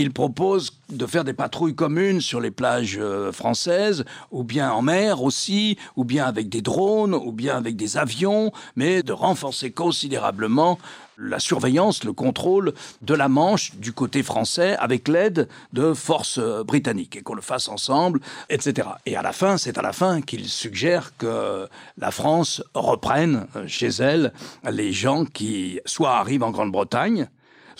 Il 0.00 0.12
propose 0.12 0.72
de 0.88 1.06
faire 1.06 1.24
des 1.24 1.34
patrouilles 1.34 1.74
communes 1.74 2.20
sur 2.20 2.40
les 2.40 2.50
plages 2.50 2.98
euh, 2.98 3.32
françaises, 3.32 4.04
ou 4.30 4.44
bien 4.44 4.72
en 4.72 4.82
mer 4.82 5.22
aussi, 5.22 5.76
ou 5.96 6.04
bien 6.04 6.24
avec 6.24 6.48
des 6.48 6.62
drones, 6.62 7.14
ou 7.14 7.32
bien 7.32 7.56
avec 7.56 7.76
des 7.76 7.96
avions, 7.96 8.50
mais 8.76 9.02
de 9.02 9.12
renforcer 9.12 9.70
considérablement 9.70 10.78
la 11.18 11.38
surveillance, 11.38 12.04
le 12.04 12.14
contrôle 12.14 12.72
de 13.02 13.14
la 13.14 13.28
Manche 13.28 13.74
du 13.76 13.92
côté 13.92 14.22
français 14.22 14.74
avec 14.78 15.06
l'aide 15.06 15.48
de 15.74 15.92
forces 15.92 16.38
euh, 16.38 16.64
britanniques 16.64 17.16
et 17.16 17.20
qu'on 17.20 17.34
le 17.34 17.42
fasse 17.42 17.68
ensemble, 17.68 18.20
etc. 18.48 18.88
Et 19.04 19.16
à 19.16 19.22
la 19.22 19.32
fin, 19.32 19.58
c'est 19.58 19.76
à 19.76 19.82
la 19.82 19.92
fin 19.92 20.22
qu'il 20.22 20.48
suggère 20.48 21.12
que 21.18 21.68
la 21.98 22.10
France 22.10 22.62
reprenne 22.72 23.46
euh, 23.54 23.68
chez 23.68 23.88
elle 23.88 24.32
les 24.70 24.92
gens 24.92 25.26
qui 25.26 25.78
soit 25.84 26.16
arrivent 26.16 26.42
en 26.42 26.50
Grande-Bretagne, 26.50 27.28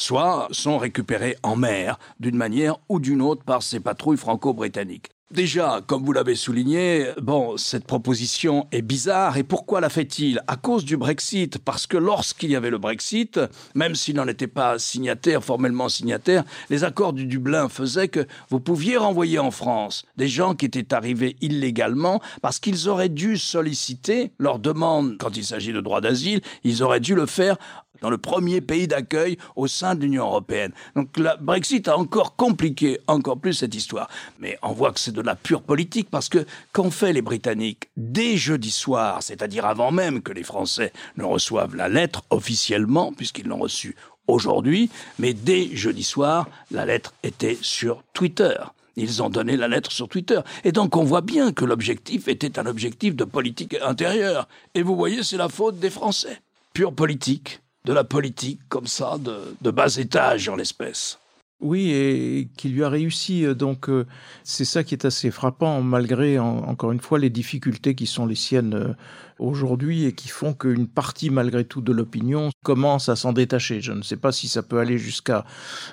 soit 0.01 0.49
sont 0.51 0.79
récupérés 0.79 1.37
en 1.43 1.57
mer 1.57 1.99
d'une 2.19 2.37
manière 2.37 2.79
ou 2.89 3.01
d'une 3.01 3.23
autre 3.23 3.45
par 3.45 3.63
ces 3.63 3.81
patrouilles 3.81 4.17
franco-britanniques. 4.17 5.11
Déjà, 5.31 5.81
comme 5.87 6.05
vous 6.05 6.13
l'avez 6.13 6.35
souligné, 6.35 7.07
bon, 7.23 7.57
cette 7.57 7.85
proposition 7.85 8.67
est 8.73 8.83
bizarre. 8.83 9.37
Et 9.37 9.45
pourquoi 9.45 9.81
la 9.81 9.89
fait-il? 9.89 10.43
À 10.49 10.57
cause 10.57 10.85
du 10.85 10.97
Brexit. 10.97 11.59
Parce 11.59 11.87
que 11.87 11.97
lorsqu'il 11.97 12.51
y 12.51 12.57
avait 12.57 12.71
le 12.71 12.79
Brexit, 12.79 13.39
même 13.77 13.95
s'il 13.95 14.17
n'en 14.17 14.27
était 14.27 14.49
pas 14.49 14.81
signataire, 14.81 15.45
formellement 15.45 15.89
signataire, 15.89 16.43
les 16.69 16.83
accords 16.83 17.13
du 17.13 17.27
Dublin 17.27 17.69
faisaient 17.69 18.09
que 18.09 18.27
vous 18.49 18.59
pouviez 18.59 18.97
renvoyer 18.97 19.39
en 19.39 19.53
France 19.53 20.05
des 20.17 20.27
gens 20.27 20.57
qui 20.57 20.67
étaient 20.67 20.93
arrivés 20.93 21.37
illégalement 21.41 22.21
parce 22.43 22.59
qu'ils 22.59 22.89
auraient 22.89 23.09
dû 23.09 23.39
solliciter 23.39 24.33
leur 24.39 24.59
demande, 24.59 25.17
quand 25.21 25.37
il 25.37 25.45
s'agit 25.45 25.73
de 25.73 25.81
droit 25.81 26.01
d'asile, 26.01 26.41
ils 26.65 26.83
auraient 26.83 26.99
dû 26.99 27.15
le 27.15 27.27
faire 27.27 27.57
dans 28.01 28.11
le 28.11 28.19
premier 28.19 28.61
pays 28.61 28.89
d'accueil 28.89 29.39
au 29.57 29.67
sein 29.67 29.95
de 29.95 30.03
l'Union 30.03 30.25
européenne. 30.25 30.73
Donc 30.97 31.17
le 31.17 31.31
Brexit 31.41 31.89
a 31.89 31.97
encore 31.97 32.37
compliqué 32.37 33.01
encore 33.07 33.39
plus 33.39 33.55
cette 33.55 33.75
histoire. 33.75 34.09
Mais 34.39 34.59
on 34.63 34.73
voit 34.73 34.93
que 34.93 35.01
c'est 35.01 35.13
de 35.13 35.21
la 35.21 35.37
pure 35.37 35.63
politique 35.63 36.09
parce 36.11 36.29
que 36.29 36.47
qu'ont 36.73 36.91
fait 36.91 37.13
les 37.13 37.23
Britanniques 37.23 37.89
dès 37.97 38.37
jeudi 38.37 38.71
soir, 38.71 39.23
c'est-à-dire 39.23 39.67
avant 39.67 39.91
même 39.91 40.23
que 40.23 40.33
les 40.33 40.43
Français 40.43 40.93
ne 41.17 41.25
reçoivent 41.25 41.77
la 41.77 41.89
lettre 41.89 42.23
officiellement, 42.31 43.13
puisqu'ils 43.13 43.47
l'ont 43.47 43.59
reçue 43.59 43.97
aujourd'hui, 44.27 44.91
mais 45.19 45.35
dès 45.35 45.75
jeudi 45.75 46.03
soir, 46.03 46.49
la 46.71 46.87
lettre 46.87 47.15
était 47.23 47.59
sur 47.61 48.03
Twitter. 48.13 48.55
Ils 48.97 49.23
ont 49.23 49.31
donné 49.31 49.57
la 49.57 49.69
lettre 49.69 49.93
sur 49.93 50.09
Twitter. 50.09 50.41
Et 50.65 50.73
donc 50.73 50.97
on 50.97 51.05
voit 51.05 51.21
bien 51.21 51.53
que 51.53 51.65
l'objectif 51.65 52.29
était 52.29 52.59
un 52.59 52.67
objectif 52.67 53.17
de 53.17 53.25
politique 53.25 53.77
intérieure. 53.83 54.49
Et 54.75 54.83
vous 54.83 54.97
voyez, 54.97 55.23
c'est 55.23 55.37
la 55.37 55.49
faute 55.49 55.79
des 55.79 55.91
Français. 55.91 56.41
Pure 56.75 56.93
politique 56.93 57.61
de 57.85 57.93
la 57.93 58.05
politique 58.05 58.61
comme 58.69 58.87
ça, 58.87 59.17
de, 59.19 59.71
bas 59.71 59.97
étage 59.97 60.49
en 60.49 60.57
l'espèce. 60.57 61.19
Oui, 61.61 61.91
et 61.91 62.49
qui 62.57 62.71
lui 62.71 62.83
a 62.83 62.89
réussi. 62.89 63.45
Euh, 63.45 63.55
donc, 63.55 63.91
euh, 63.91 64.07
c'est 64.45 64.65
ça 64.65 64.83
qui 64.83 64.95
est 64.95 65.05
assez 65.05 65.31
frappant, 65.31 65.83
malgré, 65.83 66.39
encore 66.39 66.91
une 66.91 67.01
fois, 67.01 67.19
les 67.19 67.29
difficultés 67.29 67.95
qui 67.95 68.07
sont 68.07 68.25
les 68.25 68.35
siennes 68.35 68.73
euh, 68.73 68.95
aujourd'hui 69.39 70.07
et 70.07 70.13
qui 70.13 70.29
font 70.29 70.55
qu'une 70.55 70.87
partie, 70.87 71.29
malgré 71.29 71.65
tout, 71.65 71.83
de 71.83 71.93
l'opinion 71.93 72.49
commence 72.65 73.11
à 73.11 73.17
s'en 73.17 73.35
détacher. 73.35 73.83
Je 73.83 73.93
ne 73.93 74.01
sais 74.01 74.17
pas 74.17 74.33
si 74.33 74.49
ça 74.49 74.63
peut 74.63 74.79
aller 74.79 74.97
jusqu'à 74.97 75.45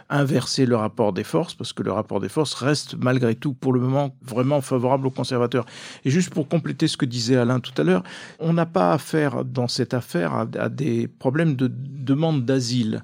inverser 0.10 0.66
le 0.66 0.78
rapport 0.78 1.12
des 1.12 1.26
forces, 1.26 1.54
parce 1.54 1.74
que 1.74 1.84
le 1.84 1.92
rapport 1.92 2.22
des 2.22 2.30
forces 2.30 2.54
reste, 2.54 2.96
malgré 2.98 3.36
tout, 3.36 3.54
pour 3.54 3.74
le 3.74 3.82
moment, 3.82 4.16
vraiment 4.22 4.62
favorable 4.62 5.08
aux 5.08 5.12
conservateurs. 5.12 5.66
Et 6.06 6.10
juste 6.10 6.34
pour 6.34 6.48
compléter 6.48 6.88
ce 6.88 6.96
que 6.96 7.06
disait 7.06 7.36
Alain 7.36 7.60
tout 7.60 7.74
à 7.76 7.84
l'heure, 7.84 8.04
on 8.40 8.54
n'a 8.54 8.66
pas 8.66 8.94
affaire 8.94 9.44
dans 9.44 9.68
cette 9.68 9.94
affaire 9.94 10.48
à 10.58 10.70
des 10.70 11.10
problèmes 11.10 11.58
de 11.58 11.70
demande 11.70 12.46
d'asile. 12.46 13.04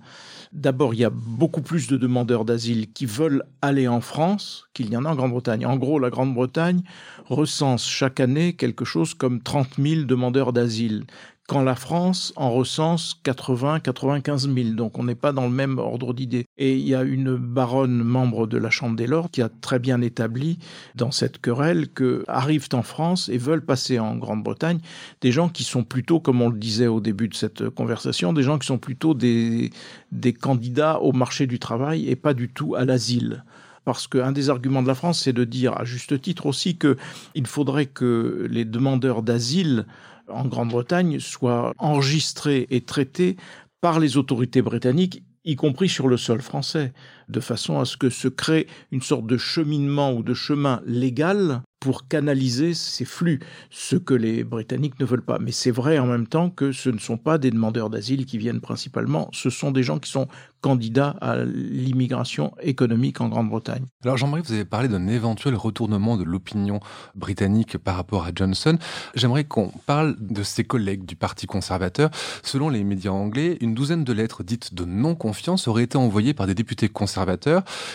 D'abord, 0.54 0.94
il 0.94 1.00
y 1.00 1.04
a 1.04 1.10
beaucoup 1.10 1.64
plus 1.64 1.88
de 1.88 1.98
demandeurs 1.98 2.46
d'asile 2.46 2.92
qui 2.94 3.08
veulent 3.08 3.42
aller 3.64 3.88
en 3.88 4.02
France 4.02 4.68
qu'il 4.76 4.92
y 4.92 4.96
en 4.96 5.04
a 5.04 5.10
en 5.10 5.16
Grande-Bretagne. 5.16 5.66
En 5.66 5.78
gros, 5.78 5.98
la 5.98 6.12
Grande-Bretagne 6.12 6.84
recense 7.28 7.88
chaque 7.88 8.20
année 8.20 8.54
quelque 8.54 8.86
chose 8.86 9.16
comme 9.16 9.42
30 9.42 9.80
000 9.80 10.04
demandeurs 10.04 10.54
d'asile 10.54 11.06
quand 11.48 11.62
la 11.62 11.76
France 11.76 12.32
en 12.36 12.52
recense 12.52 13.20
80-95 13.26 14.54
000. 14.54 14.76
Donc 14.76 14.98
on 14.98 15.04
n'est 15.04 15.16
pas 15.16 15.34
dans 15.34 15.44
le 15.44 15.52
même 15.52 15.78
ordre 15.78 16.14
d'idée. 16.14 16.46
Et 16.58 16.76
il 16.76 16.88
y 16.88 16.96
a 16.96 17.04
une 17.04 17.36
baronne 17.36 18.04
membre 18.04 18.48
de 18.48 18.58
la 18.58 18.70
Chambre 18.70 18.96
des 18.96 19.08
Lords 19.08 19.30
qui 19.30 19.42
a 19.42 19.50
très 19.50 19.80
bien 19.80 20.02
établi 20.02 20.58
dans 20.96 21.12
cette 21.12 21.40
querelle 21.40 21.90
que 21.90 22.24
arrivent 22.28 22.70
en 22.74 22.84
France 22.84 23.30
et 23.30 23.38
veulent 23.38 23.66
passer 23.66 24.00
en 24.00 24.16
Grande-Bretagne 24.16 24.80
des 25.22 25.32
gens 25.32 25.50
qui 25.50 25.64
sont 25.64 25.84
plutôt, 25.84 26.20
comme 26.20 26.42
on 26.42 26.50
le 26.50 26.58
disait 26.58 26.88
au 26.88 27.02
début 27.02 27.28
de 27.28 27.36
cette 27.36 27.70
conversation, 27.70 28.32
des 28.32 28.44
gens 28.44 28.58
qui 28.58 28.68
sont 28.68 28.78
plutôt 28.78 29.14
des, 29.14 29.72
des 30.12 30.34
candidats 30.34 31.00
au 31.00 31.12
marché 31.12 31.46
du 31.48 31.60
travail 31.60 32.10
et 32.10 32.16
pas 32.16 32.34
du 32.34 32.50
tout 32.50 32.76
à 32.76 32.86
l'asile 32.86 33.44
parce 33.86 34.08
qu'un 34.08 34.32
des 34.32 34.50
arguments 34.50 34.82
de 34.82 34.88
la 34.88 34.96
France, 34.96 35.20
c'est 35.22 35.34
de 35.34 35.44
dire, 35.44 35.78
à 35.78 35.84
juste 35.84 36.22
titre 36.22 36.46
aussi, 36.46 36.78
qu'il 36.78 37.48
faudrait 37.48 37.86
que 37.86 38.48
les 38.50 38.64
demandeurs 38.64 39.24
d'asile 39.24 39.86
en 40.30 40.46
Grande-Bretagne 40.46 41.20
soient 41.20 41.74
enregistrés 41.78 42.68
et 42.70 42.82
traités 42.82 43.38
par 43.82 44.00
les 44.00 44.18
autorités 44.18 44.62
britanniques 44.62 45.24
y 45.46 45.56
compris 45.56 45.90
sur 45.90 46.08
le 46.08 46.18
sol 46.18 46.42
français, 46.42 46.94
de 47.30 47.40
façon 47.40 47.80
à 47.80 47.86
ce 47.86 47.98
que 47.98 48.10
se 48.10 48.28
crée 48.28 48.68
une 48.92 49.02
sorte 49.02 49.28
de 49.28 49.38
cheminement 49.38 50.14
ou 50.14 50.24
de 50.24 50.34
chemin 50.34 50.82
légal 50.86 51.62
pour 51.84 52.08
canaliser 52.08 52.74
ces 52.74 53.04
flux, 53.04 53.42
ce 53.70 53.98
que 53.98 54.14
les 54.14 54.46
Britanniques 54.46 54.98
ne 55.02 55.06
veulent 55.06 55.22
pas. 55.22 55.38
Mais 55.40 55.52
c'est 55.52 55.70
vrai 55.70 56.00
en 56.00 56.06
même 56.06 56.28
temps 56.28 56.50
que 56.50 56.72
ce 56.72 56.90
ne 56.90 56.98
sont 56.98 57.18
pas 57.18 57.38
des 57.38 57.52
demandeurs 57.52 57.90
d'asile 57.90 58.26
qui 58.26 58.38
viennent 58.38 58.62
principalement, 58.62 59.30
ce 59.34 59.50
sont 59.50 59.72
des 59.72 59.84
gens 59.84 60.00
qui 60.00 60.10
sont 60.10 60.30
candidat 60.64 61.16
à 61.20 61.44
l'immigration 61.44 62.54
économique 62.62 63.20
en 63.20 63.28
Grande-Bretagne. 63.28 63.84
Alors 64.04 64.16
Jean-Marie, 64.16 64.44
vous 64.48 64.54
avez 64.54 64.66
parlé 64.66 64.88
d'un 64.88 65.08
éventuel 65.08 65.56
retournement 65.56 66.16
de 66.16 66.24
l'opinion 66.24 66.80
britannique 67.16 67.78
par 67.78 67.98
rapport 67.98 68.24
à 68.24 68.32
Johnson. 68.34 68.78
J'aimerais 69.14 69.44
qu'on 69.44 69.72
parle 69.86 70.16
de 70.20 70.42
ses 70.42 70.64
collègues 70.64 71.06
du 71.06 71.18
Parti 71.18 71.48
conservateur. 71.48 72.10
Selon 72.44 72.70
les 72.70 72.84
médias 72.86 73.12
anglais, 73.12 73.58
une 73.60 73.74
douzaine 73.74 74.06
de 74.06 74.14
lettres 74.14 74.44
dites 74.44 74.74
de 74.74 74.86
non-confiance 74.86 75.68
auraient 75.68 75.84
été 75.84 75.98
envoyées 75.98 76.34
par 76.34 76.48
des 76.48 76.56
députés 76.56 76.88
conservateurs. 76.88 77.13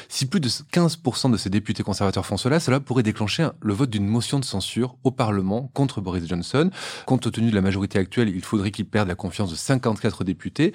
Si 0.09 0.27
plus 0.27 0.41
de 0.41 0.49
15% 0.49 1.31
de 1.31 1.37
ces 1.37 1.51
députés 1.51 1.83
conservateurs 1.83 2.27
font 2.27 2.37
cela, 2.37 2.61
cela 2.61 2.81
pourrait 2.81 3.03
déclencher 3.03 3.49
le 3.61 3.75
vote 3.75 3.91
d'une 3.91 4.07
motion 4.07 4.39
de 4.39 4.45
censure 4.45 4.97
au 5.05 5.11
Parlement 5.11 5.71
contre 5.75 6.01
Boris 6.01 6.27
Johnson. 6.27 6.71
Compte 7.07 7.31
tenu 7.31 7.51
de 7.51 7.55
la 7.55 7.63
majorité 7.63 7.99
actuelle, 7.99 8.29
il 8.29 8.43
faudrait 8.43 8.71
qu'il 8.71 8.87
perde 8.87 9.09
la 9.09 9.15
confiance 9.15 9.51
de 9.51 9.57
54 9.57 10.25
députés. 10.25 10.73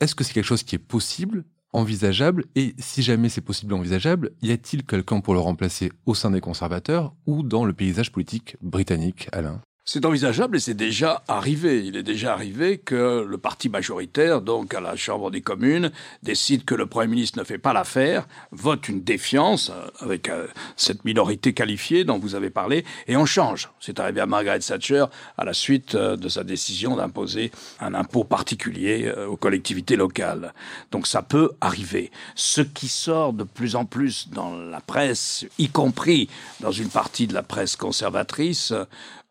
Est-ce 0.00 0.14
que 0.14 0.24
c'est 0.24 0.32
quelque 0.32 0.44
chose 0.44 0.62
qui 0.62 0.74
est 0.74 0.78
possible 0.78 1.44
envisageable? 1.72 2.44
Et 2.54 2.74
si 2.78 3.02
jamais 3.02 3.28
c'est 3.28 3.40
possible 3.40 3.74
envisageable, 3.74 4.32
y 4.42 4.52
a-t-il 4.52 4.84
quelqu'un 4.84 5.20
pour 5.20 5.34
le 5.34 5.40
remplacer 5.40 5.92
au 6.06 6.14
sein 6.14 6.30
des 6.30 6.40
conservateurs 6.40 7.14
ou 7.26 7.42
dans 7.42 7.64
le 7.64 7.72
paysage 7.72 8.12
politique 8.12 8.56
britannique, 8.62 9.28
Alain? 9.32 9.60
C'est 9.92 10.06
envisageable 10.06 10.56
et 10.56 10.60
c'est 10.60 10.72
déjà 10.72 11.22
arrivé. 11.28 11.84
Il 11.84 11.98
est 11.98 12.02
déjà 12.02 12.32
arrivé 12.32 12.78
que 12.78 13.26
le 13.28 13.36
parti 13.36 13.68
majoritaire, 13.68 14.40
donc 14.40 14.72
à 14.72 14.80
la 14.80 14.96
Chambre 14.96 15.30
des 15.30 15.42
communes, 15.42 15.92
décide 16.22 16.64
que 16.64 16.74
le 16.74 16.86
Premier 16.86 17.08
ministre 17.08 17.38
ne 17.38 17.44
fait 17.44 17.58
pas 17.58 17.74
l'affaire, 17.74 18.26
vote 18.52 18.88
une 18.88 19.02
défiance 19.02 19.68
euh, 19.68 19.88
avec 20.00 20.30
euh, 20.30 20.46
cette 20.76 21.04
minorité 21.04 21.52
qualifiée 21.52 22.04
dont 22.04 22.18
vous 22.18 22.34
avez 22.34 22.48
parlé, 22.48 22.86
et 23.06 23.18
on 23.18 23.26
change. 23.26 23.68
C'est 23.80 24.00
arrivé 24.00 24.22
à 24.22 24.26
Margaret 24.26 24.60
Thatcher 24.60 25.04
à 25.36 25.44
la 25.44 25.52
suite 25.52 25.94
euh, 25.94 26.16
de 26.16 26.30
sa 26.30 26.42
décision 26.42 26.96
d'imposer 26.96 27.52
un 27.78 27.92
impôt 27.92 28.24
particulier 28.24 29.12
aux 29.28 29.36
collectivités 29.36 29.96
locales. 29.96 30.54
Donc 30.90 31.06
ça 31.06 31.20
peut 31.20 31.50
arriver. 31.60 32.10
Ce 32.34 32.62
qui 32.62 32.88
sort 32.88 33.34
de 33.34 33.44
plus 33.44 33.76
en 33.76 33.84
plus 33.84 34.30
dans 34.30 34.56
la 34.56 34.80
presse, 34.80 35.44
y 35.58 35.68
compris 35.68 36.30
dans 36.60 36.72
une 36.72 36.88
partie 36.88 37.26
de 37.26 37.34
la 37.34 37.42
presse 37.42 37.76
conservatrice, 37.76 38.72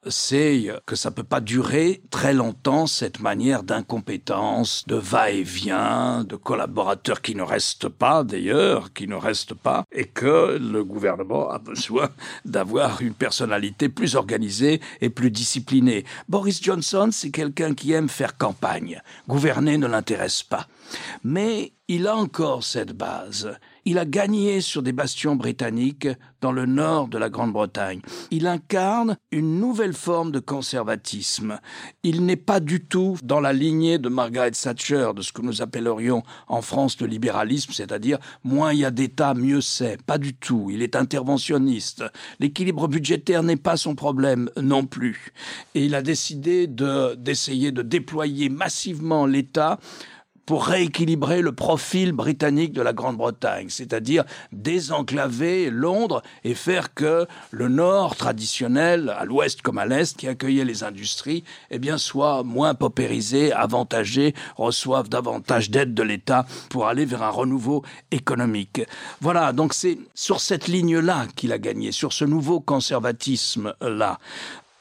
c'est 0.07 0.67
que 0.85 0.95
ça 0.95 1.11
peut 1.11 1.23
pas 1.23 1.41
durer 1.41 2.01
très 2.09 2.33
longtemps 2.33 2.87
cette 2.87 3.19
manière 3.19 3.63
d'incompétence, 3.63 4.83
de 4.87 4.95
va-et-vient, 4.95 6.23
de 6.23 6.35
collaborateurs 6.35 7.21
qui 7.21 7.35
ne 7.35 7.43
restent 7.43 7.89
pas 7.89 8.23
d'ailleurs, 8.23 8.93
qui 8.93 9.07
ne 9.07 9.15
restent 9.15 9.53
pas, 9.53 9.85
et 9.91 10.05
que 10.05 10.57
le 10.59 10.83
gouvernement 10.83 11.49
a 11.49 11.59
besoin 11.59 12.09
d'avoir 12.45 13.01
une 13.01 13.13
personnalité 13.13 13.89
plus 13.89 14.15
organisée 14.15 14.81
et 15.01 15.09
plus 15.09 15.31
disciplinée. 15.31 16.05
Boris 16.29 16.61
Johnson, 16.61 17.09
c'est 17.11 17.31
quelqu'un 17.31 17.73
qui 17.73 17.91
aime 17.91 18.09
faire 18.09 18.37
campagne. 18.37 19.01
Gouverner 19.27 19.77
ne 19.77 19.87
l'intéresse 19.87 20.43
pas. 20.43 20.67
Mais 21.23 21.73
il 21.87 22.07
a 22.07 22.15
encore 22.15 22.63
cette 22.63 22.93
base. 22.93 23.51
Il 23.85 23.97
a 23.97 24.05
gagné 24.05 24.61
sur 24.61 24.83
des 24.83 24.91
bastions 24.91 25.35
britanniques 25.35 26.07
dans 26.39 26.51
le 26.51 26.67
nord 26.67 27.07
de 27.07 27.17
la 27.17 27.29
Grande-Bretagne. 27.29 28.01
Il 28.29 28.45
incarne 28.45 29.17
une 29.31 29.59
nouvelle 29.59 29.93
forme 29.93 30.31
de 30.31 30.39
conservatisme. 30.39 31.59
Il 32.03 32.25
n'est 32.25 32.35
pas 32.35 32.59
du 32.59 32.85
tout 32.85 33.17
dans 33.23 33.39
la 33.39 33.53
lignée 33.53 33.97
de 33.97 34.09
Margaret 34.09 34.51
Thatcher, 34.51 35.11
de 35.15 35.21
ce 35.21 35.31
que 35.31 35.41
nous 35.41 35.63
appellerions 35.63 36.21
en 36.47 36.61
France 36.61 36.99
le 37.01 37.07
libéralisme, 37.07 37.71
c'est-à-dire 37.73 38.19
moins 38.43 38.71
il 38.73 38.79
y 38.79 38.85
a 38.85 38.91
d'État, 38.91 39.33
mieux 39.33 39.61
c'est. 39.61 40.01
Pas 40.03 40.17
du 40.17 40.35
tout. 40.35 40.69
Il 40.71 40.83
est 40.83 40.95
interventionniste. 40.95 42.03
L'équilibre 42.39 42.87
budgétaire 42.87 43.41
n'est 43.41 43.55
pas 43.55 43.77
son 43.77 43.95
problème 43.95 44.49
non 44.61 44.85
plus. 44.85 45.33
Et 45.73 45.85
il 45.85 45.95
a 45.95 46.01
décidé 46.03 46.67
d'essayer 46.67 47.71
de 47.71 47.81
déployer 47.81 48.49
massivement 48.49 49.25
l'État 49.25 49.79
pour 50.51 50.65
rééquilibrer 50.65 51.41
le 51.41 51.53
profil 51.53 52.11
britannique 52.11 52.73
de 52.73 52.81
la 52.81 52.91
Grande-Bretagne, 52.91 53.67
c'est-à-dire 53.69 54.25
désenclaver 54.51 55.69
Londres 55.69 56.21
et 56.43 56.55
faire 56.55 56.93
que 56.93 57.25
le 57.51 57.69
nord 57.69 58.17
traditionnel, 58.17 59.15
à 59.17 59.23
l'ouest 59.23 59.61
comme 59.61 59.77
à 59.77 59.85
l'est, 59.85 60.17
qui 60.17 60.27
accueillait 60.27 60.65
les 60.65 60.83
industries, 60.83 61.45
eh 61.69 61.79
bien, 61.79 61.97
soit 61.97 62.43
moins 62.43 62.73
paupérisé, 62.73 63.53
avantagé, 63.53 64.35
reçoive 64.57 65.07
davantage 65.07 65.69
d'aide 65.69 65.93
de 65.93 66.03
l'État 66.03 66.45
pour 66.69 66.85
aller 66.87 67.05
vers 67.05 67.23
un 67.23 67.29
renouveau 67.29 67.85
économique. 68.11 68.81
Voilà, 69.21 69.53
donc 69.53 69.73
c'est 69.73 69.99
sur 70.15 70.41
cette 70.41 70.67
ligne-là 70.67 71.27
qu'il 71.37 71.53
a 71.53 71.59
gagné, 71.59 71.93
sur 71.93 72.11
ce 72.11 72.25
nouveau 72.25 72.59
conservatisme-là. 72.59 74.19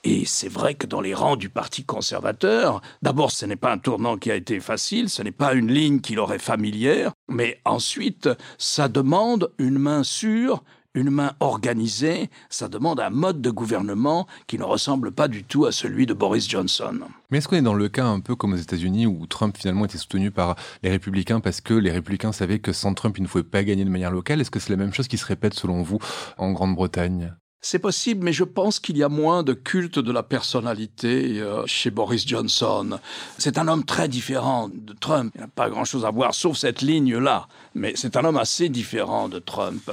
Et 0.03 0.25
c'est 0.25 0.49
vrai 0.49 0.75
que 0.75 0.87
dans 0.87 1.03
les 1.03 1.13
rangs 1.13 1.37
du 1.37 1.51
Parti 1.51 1.85
conservateur, 1.85 2.81
d'abord 3.03 3.31
ce 3.31 3.45
n'est 3.45 3.57
pas 3.57 3.73
un 3.73 3.79
tournant 3.79 4.17
qui 4.17 4.31
a 4.31 4.35
été 4.35 4.59
facile, 4.59 5.11
ce 5.11 5.23
n'est 5.23 5.31
pas 5.31 5.53
une 5.53 5.71
ligne 5.71 6.01
qui 6.01 6.15
leur 6.15 6.33
est 6.33 6.39
familière, 6.39 7.13
mais 7.29 7.61
ensuite 7.67 8.29
ça 8.57 8.89
demande 8.89 9.53
une 9.59 9.79
main 9.79 10.03
sûre, 10.03 10.65
une 10.95 11.11
main 11.11 11.35
organisée, 11.41 12.31
ça 12.49 12.69
demande 12.69 12.99
un 12.99 13.11
mode 13.11 13.43
de 13.43 13.51
gouvernement 13.51 14.27
qui 14.47 14.59
ne 14.59 14.65
ressemble 14.65 15.13
pas 15.13 15.29
du 15.29 15.45
tout 15.45 15.67
à 15.67 15.73
celui 15.73 16.07
de 16.07 16.15
Boris 16.15 16.49
Johnson. 16.49 17.01
Mais 17.31 17.39
est-ce 17.39 17.49
qu'on 17.49 17.57
est 17.57 17.63
dans 17.63 17.75
le 17.75 17.89
cas 17.91 18.07
un 18.07 18.21
peu 18.21 18.35
comme 18.35 18.55
aux 18.55 18.57
États-Unis 18.57 19.07
où 19.07 19.27
Trump 19.27 19.57
finalement 19.57 19.85
était 19.85 19.99
soutenu 19.99 20.31
par 20.31 20.57
les 20.83 20.91
républicains 20.91 21.41
parce 21.41 21.61
que 21.61 21.75
les 21.75 21.91
républicains 21.91 22.33
savaient 22.33 22.59
que 22.59 22.73
sans 22.73 22.95
Trump 22.95 23.19
il 23.19 23.23
ne 23.23 23.29
pouvait 23.29 23.45
pas 23.45 23.65
gagner 23.65 23.85
de 23.85 23.91
manière 23.91 24.11
locale? 24.11 24.41
Est-ce 24.41 24.51
que 24.51 24.61
c'est 24.61 24.71
la 24.71 24.79
même 24.79 24.95
chose 24.95 25.09
qui 25.09 25.19
se 25.19 25.27
répète 25.27 25.53
selon 25.53 25.83
vous 25.83 25.99
en 26.39 26.53
Grande-Bretagne? 26.53 27.35
C'est 27.62 27.79
possible, 27.79 28.25
mais 28.25 28.33
je 28.33 28.44
pense 28.44 28.81
qu'il 28.81 28.96
y 28.96 29.03
a 29.03 29.09
moins 29.09 29.42
de 29.42 29.53
culte 29.53 29.99
de 29.99 30.12
la 30.12 30.23
personnalité 30.23 31.40
euh, 31.40 31.62
chez 31.66 31.90
Boris 31.90 32.27
Johnson. 32.27 32.99
C'est 33.37 33.59
un 33.59 33.68
homme 33.68 33.85
très 33.85 34.09
différent 34.09 34.70
de 34.73 34.94
Trump. 34.94 35.31
Il 35.35 35.42
n'a 35.42 35.49
pas 35.49 35.68
grand-chose 35.68 36.07
à 36.07 36.11
voir, 36.11 36.35
sauf 36.35 36.57
cette 36.57 36.81
ligne-là. 36.81 37.49
Mais 37.75 37.92
c'est 37.96 38.16
un 38.16 38.25
homme 38.25 38.38
assez 38.38 38.68
différent 38.68 39.29
de 39.29 39.38
Trump. 39.38 39.90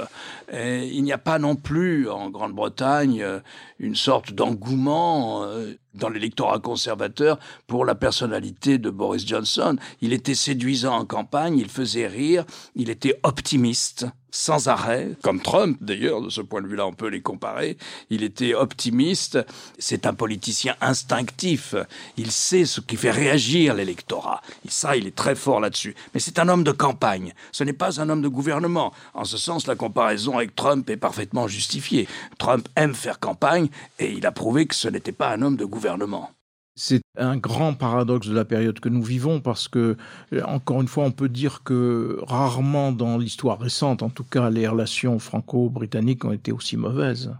Il 0.52 1.02
n'y 1.02 1.12
a 1.12 1.18
pas 1.18 1.38
non 1.38 1.56
plus 1.56 2.08
en 2.08 2.30
Grande-Bretagne 2.30 3.22
euh, 3.22 3.40
une 3.78 3.94
sorte 3.94 4.32
d'engouement 4.32 5.44
euh, 5.44 5.74
dans 5.94 6.08
l'électorat 6.08 6.58
conservateur 6.58 7.38
pour 7.66 7.84
la 7.84 7.94
personnalité 7.94 8.78
de 8.78 8.90
Boris 8.90 9.26
Johnson. 9.26 9.76
Il 10.00 10.12
était 10.12 10.34
séduisant 10.34 10.96
en 10.96 11.04
campagne, 11.04 11.58
il 11.58 11.68
faisait 11.68 12.06
rire, 12.06 12.44
il 12.74 12.90
était 12.90 13.18
optimiste 13.22 14.06
sans 14.30 14.68
arrêt, 14.68 15.10
comme 15.22 15.40
Trump 15.40 15.78
d'ailleurs, 15.80 16.20
de 16.20 16.30
ce 16.30 16.40
point 16.40 16.62
de 16.62 16.66
vue-là 16.66 16.86
on 16.86 16.92
peut 16.92 17.08
les 17.08 17.20
comparer, 17.20 17.76
il 18.10 18.22
était 18.22 18.54
optimiste, 18.54 19.38
c'est 19.78 20.06
un 20.06 20.14
politicien 20.14 20.76
instinctif, 20.80 21.74
il 22.16 22.30
sait 22.30 22.64
ce 22.64 22.80
qui 22.80 22.96
fait 22.96 23.10
réagir 23.10 23.74
l'électorat, 23.74 24.42
et 24.66 24.70
ça 24.70 24.96
il 24.96 25.06
est 25.06 25.14
très 25.14 25.34
fort 25.34 25.60
là-dessus, 25.60 25.94
mais 26.14 26.20
c'est 26.20 26.38
un 26.38 26.48
homme 26.48 26.64
de 26.64 26.72
campagne, 26.72 27.34
ce 27.52 27.64
n'est 27.64 27.72
pas 27.72 28.00
un 28.00 28.08
homme 28.08 28.22
de 28.22 28.28
gouvernement, 28.28 28.92
en 29.14 29.24
ce 29.24 29.36
sens 29.36 29.66
la 29.66 29.76
comparaison 29.76 30.36
avec 30.36 30.54
Trump 30.54 30.88
est 30.90 30.96
parfaitement 30.96 31.48
justifiée, 31.48 32.08
Trump 32.38 32.68
aime 32.76 32.94
faire 32.94 33.20
campagne 33.20 33.68
et 33.98 34.12
il 34.12 34.26
a 34.26 34.32
prouvé 34.32 34.66
que 34.66 34.74
ce 34.74 34.88
n'était 34.88 35.12
pas 35.12 35.30
un 35.30 35.42
homme 35.42 35.56
de 35.56 35.64
gouvernement 35.64 36.30
c'est 36.78 37.02
un 37.16 37.36
grand 37.36 37.74
paradoxe 37.74 38.28
de 38.28 38.34
la 38.34 38.44
période 38.44 38.78
que 38.78 38.88
nous 38.88 39.02
vivons 39.02 39.40
parce 39.40 39.66
que, 39.66 39.96
euh, 40.32 40.42
encore 40.44 40.80
une 40.80 40.86
fois, 40.86 41.02
on 41.02 41.10
peut 41.10 41.28
dire 41.28 41.64
que 41.64 42.20
rarement 42.22 42.92
dans 42.92 43.18
l'histoire 43.18 43.58
récente, 43.58 44.04
en 44.04 44.10
tout 44.10 44.22
cas, 44.22 44.48
les 44.48 44.68
relations 44.68 45.18
franco-britanniques 45.18 46.24
ont 46.24 46.30
été 46.30 46.52
aussi 46.52 46.76
mauvaises. 46.76 47.34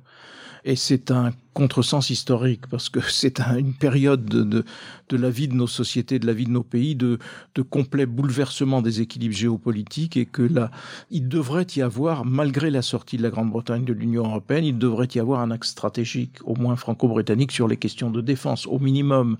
Et 0.64 0.74
c'est 0.74 1.12
un 1.12 1.30
contresens 1.58 2.08
historique 2.10 2.68
parce 2.68 2.88
que 2.88 3.00
c'est 3.00 3.40
une 3.40 3.74
période 3.74 4.24
de, 4.24 4.44
de, 4.44 4.64
de, 5.08 5.16
la 5.16 5.28
vie 5.28 5.48
de 5.48 5.54
nos 5.54 5.66
sociétés, 5.66 6.20
de 6.20 6.26
la 6.28 6.32
vie 6.32 6.44
de 6.44 6.52
nos 6.52 6.62
pays, 6.62 6.94
de, 6.94 7.18
de 7.56 7.62
complet 7.62 8.06
bouleversement 8.06 8.80
des 8.80 9.00
équilibres 9.00 9.34
géopolitiques 9.34 10.16
et 10.16 10.24
que 10.24 10.42
là, 10.42 10.70
il 11.10 11.26
devrait 11.26 11.66
y 11.74 11.82
avoir, 11.82 12.24
malgré 12.24 12.70
la 12.70 12.80
sortie 12.80 13.16
de 13.16 13.24
la 13.24 13.30
Grande-Bretagne 13.30 13.84
de 13.84 13.92
l'Union 13.92 14.24
européenne, 14.24 14.64
il 14.64 14.78
devrait 14.78 15.08
y 15.16 15.18
avoir 15.18 15.40
un 15.40 15.50
axe 15.50 15.70
stratégique, 15.70 16.36
au 16.44 16.54
moins 16.54 16.76
franco-britannique, 16.76 17.50
sur 17.50 17.66
les 17.66 17.76
questions 17.76 18.12
de 18.12 18.20
défense, 18.20 18.68
au 18.68 18.78
minimum, 18.78 19.36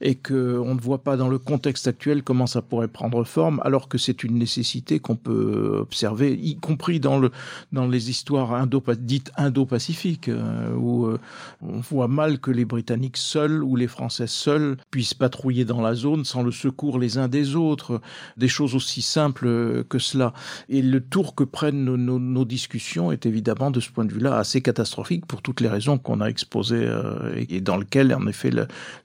et 0.00 0.14
que 0.14 0.58
on 0.64 0.74
ne 0.74 0.80
voit 0.80 1.02
pas 1.02 1.18
dans 1.18 1.28
le 1.28 1.38
contexte 1.38 1.86
actuel 1.88 2.22
comment 2.22 2.46
ça 2.46 2.62
pourrait 2.62 2.88
prendre 2.88 3.22
forme, 3.24 3.60
alors 3.64 3.88
que 3.88 3.98
c'est 3.98 4.24
une 4.24 4.38
nécessité 4.38 4.98
qu'on 4.98 5.16
peut 5.16 5.76
observer, 5.78 6.32
y 6.32 6.56
compris 6.56 7.00
dans 7.00 7.18
le 7.18 7.30
dans 7.72 7.86
les 7.86 8.08
histoires 8.08 8.54
indo 8.54 8.82
dites 8.98 9.30
indo-pacifiques, 9.36 10.30
euh, 10.30 10.74
où 10.74 11.04
euh, 11.04 11.18
on 11.60 11.80
voit 11.80 12.08
mal 12.08 12.38
que 12.38 12.50
les 12.50 12.64
Britanniques 12.64 13.16
seuls 13.16 13.62
ou 13.62 13.76
les 13.76 13.88
Français 13.88 14.26
seuls 14.26 14.76
puissent 14.90 15.14
patrouiller 15.14 15.64
dans 15.64 15.80
la 15.80 15.94
zone 15.94 16.24
sans 16.24 16.42
le 16.42 16.50
secours 16.50 16.98
les 16.98 17.18
uns 17.18 17.28
des 17.28 17.56
autres, 17.56 18.00
des 18.36 18.48
choses 18.48 18.74
aussi 18.74 19.02
simples 19.02 19.84
que 19.84 19.98
cela. 19.98 20.32
Et 20.68 20.82
le 20.82 21.00
tour 21.00 21.34
que 21.34 21.44
prennent 21.44 21.84
nos, 21.84 22.44
discussions 22.44 23.12
est 23.12 23.26
évidemment 23.26 23.70
de 23.70 23.80
ce 23.80 23.90
point 23.90 24.04
de 24.04 24.12
vue-là 24.12 24.36
assez 24.36 24.60
catastrophique 24.62 25.26
pour 25.26 25.42
toutes 25.42 25.60
les 25.60 25.68
raisons 25.68 25.98
qu'on 25.98 26.20
a 26.20 26.26
exposées 26.26 26.86
euh, 26.86 27.44
et 27.48 27.60
dans 27.60 27.76
lesquelles 27.76 28.14
en 28.14 28.26
effet 28.26 28.50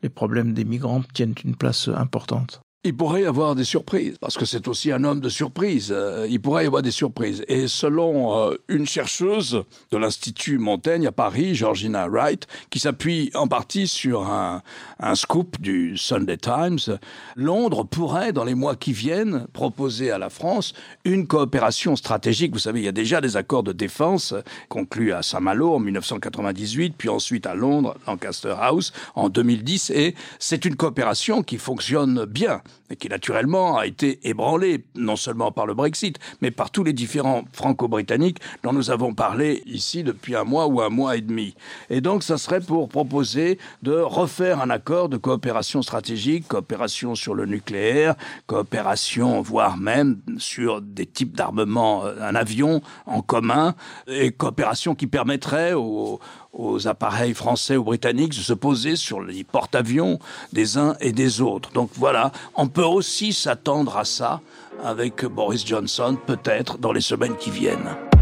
les 0.01 0.09
problèmes 0.09 0.53
des 0.53 0.65
migrants 0.65 1.03
tiennent 1.13 1.35
une 1.43 1.55
place 1.55 1.89
importante. 1.89 2.64
Il 2.85 2.95
pourrait 2.95 3.23
y 3.23 3.25
avoir 3.25 3.55
des 3.55 3.63
surprises, 3.63 4.17
parce 4.21 4.37
que 4.37 4.45
c'est 4.45 4.67
aussi 4.67 4.91
un 4.91 5.03
homme 5.03 5.19
de 5.19 5.27
surprise. 5.27 5.91
Euh, 5.91 6.27
il 6.29 6.39
pourrait 6.39 6.65
y 6.65 6.67
avoir 6.67 6.83
des 6.83 6.91
surprises. 6.91 7.43
Et 7.47 7.67
selon 7.67 8.37
euh, 8.37 8.55
une 8.67 8.85
chercheuse 8.85 9.63
de 9.91 9.97
l'Institut 9.97 10.59
Montaigne 10.59 11.07
à 11.07 11.11
Paris, 11.11 11.55
Georgina 11.55 12.07
Wright, 12.07 12.45
qui 12.69 12.77
s'appuie 12.77 13.31
en 13.33 13.47
partie 13.47 13.87
sur 13.87 14.27
un, 14.27 14.61
un 14.99 15.15
scoop 15.15 15.59
du 15.59 15.97
Sunday 15.97 16.37
Times, 16.37 16.99
Londres 17.35 17.85
pourrait, 17.85 18.33
dans 18.33 18.43
les 18.43 18.53
mois 18.53 18.75
qui 18.75 18.93
viennent, 18.93 19.47
proposer 19.51 20.11
à 20.11 20.19
la 20.19 20.29
France 20.29 20.73
une 21.05 21.25
coopération 21.25 21.95
stratégique. 21.95 22.53
Vous 22.53 22.59
savez, 22.59 22.81
il 22.81 22.85
y 22.85 22.89
a 22.89 22.91
déjà 22.91 23.19
des 23.19 23.35
accords 23.35 23.63
de 23.63 23.73
défense 23.73 24.35
conclus 24.69 25.11
à 25.11 25.23
Saint-Malo 25.23 25.73
en 25.73 25.79
1998, 25.79 26.93
puis 26.95 27.09
ensuite 27.09 27.47
à 27.47 27.55
Londres, 27.55 27.95
Lancaster 28.05 28.53
House, 28.59 28.93
en 29.15 29.29
2010. 29.29 29.89
Et 29.89 30.13
c'est 30.37 30.65
une 30.65 30.75
coopération 30.75 31.41
qui 31.41 31.57
fonctionne 31.57 32.25
bien 32.25 32.61
et 32.89 32.95
qui 32.95 33.09
naturellement 33.09 33.77
a 33.77 33.85
été 33.85 34.19
ébranlé 34.27 34.85
non 34.95 35.15
seulement 35.15 35.51
par 35.51 35.65
le 35.65 35.73
Brexit, 35.73 36.19
mais 36.41 36.51
par 36.51 36.71
tous 36.71 36.83
les 36.83 36.93
différents 36.93 37.43
franco-britanniques 37.53 38.39
dont 38.63 38.73
nous 38.73 38.91
avons 38.91 39.13
parlé 39.13 39.63
ici 39.65 40.03
depuis 40.03 40.35
un 40.35 40.43
mois 40.43 40.67
ou 40.67 40.81
un 40.81 40.89
mois 40.89 41.17
et 41.17 41.21
demi. 41.21 41.55
Et 41.89 42.01
donc, 42.01 42.23
ça 42.23 42.37
serait 42.37 42.61
pour 42.61 42.89
proposer 42.89 43.57
de 43.81 43.93
refaire 43.93 44.61
un 44.61 44.69
accord 44.69 45.09
de 45.09 45.17
coopération 45.17 45.81
stratégique, 45.81 46.47
coopération 46.47 47.15
sur 47.15 47.33
le 47.33 47.45
nucléaire, 47.45 48.15
coopération, 48.47 49.41
voire 49.41 49.77
même 49.77 50.21
sur 50.37 50.81
des 50.81 51.05
types 51.05 51.35
d'armement, 51.35 52.05
euh, 52.05 52.15
un 52.21 52.35
avion 52.35 52.81
en 53.05 53.21
commun, 53.21 53.75
et 54.07 54.31
coopération 54.31 54.95
qui 54.95 55.07
permettrait 55.07 55.73
aux, 55.73 56.19
aux 56.55 56.87
appareils 56.87 57.33
français 57.33 57.77
ou 57.77 57.83
britanniques 57.83 58.35
de 58.35 58.41
se 58.41 58.53
poser 58.53 58.95
sur 58.95 59.21
les 59.21 59.43
porte-avions 59.43 60.19
des 60.53 60.77
uns 60.77 60.95
et 61.01 61.11
des 61.11 61.41
autres. 61.41 61.71
Donc 61.73 61.89
voilà, 61.95 62.31
on 62.55 62.67
peut 62.67 62.83
aussi 62.83 63.33
s'attendre 63.33 63.97
à 63.97 64.05
ça 64.05 64.41
avec 64.83 65.25
Boris 65.25 65.65
Johnson, 65.65 66.17
peut-être 66.25 66.77
dans 66.77 66.91
les 66.91 67.01
semaines 67.01 67.35
qui 67.37 67.51
viennent 67.51 68.14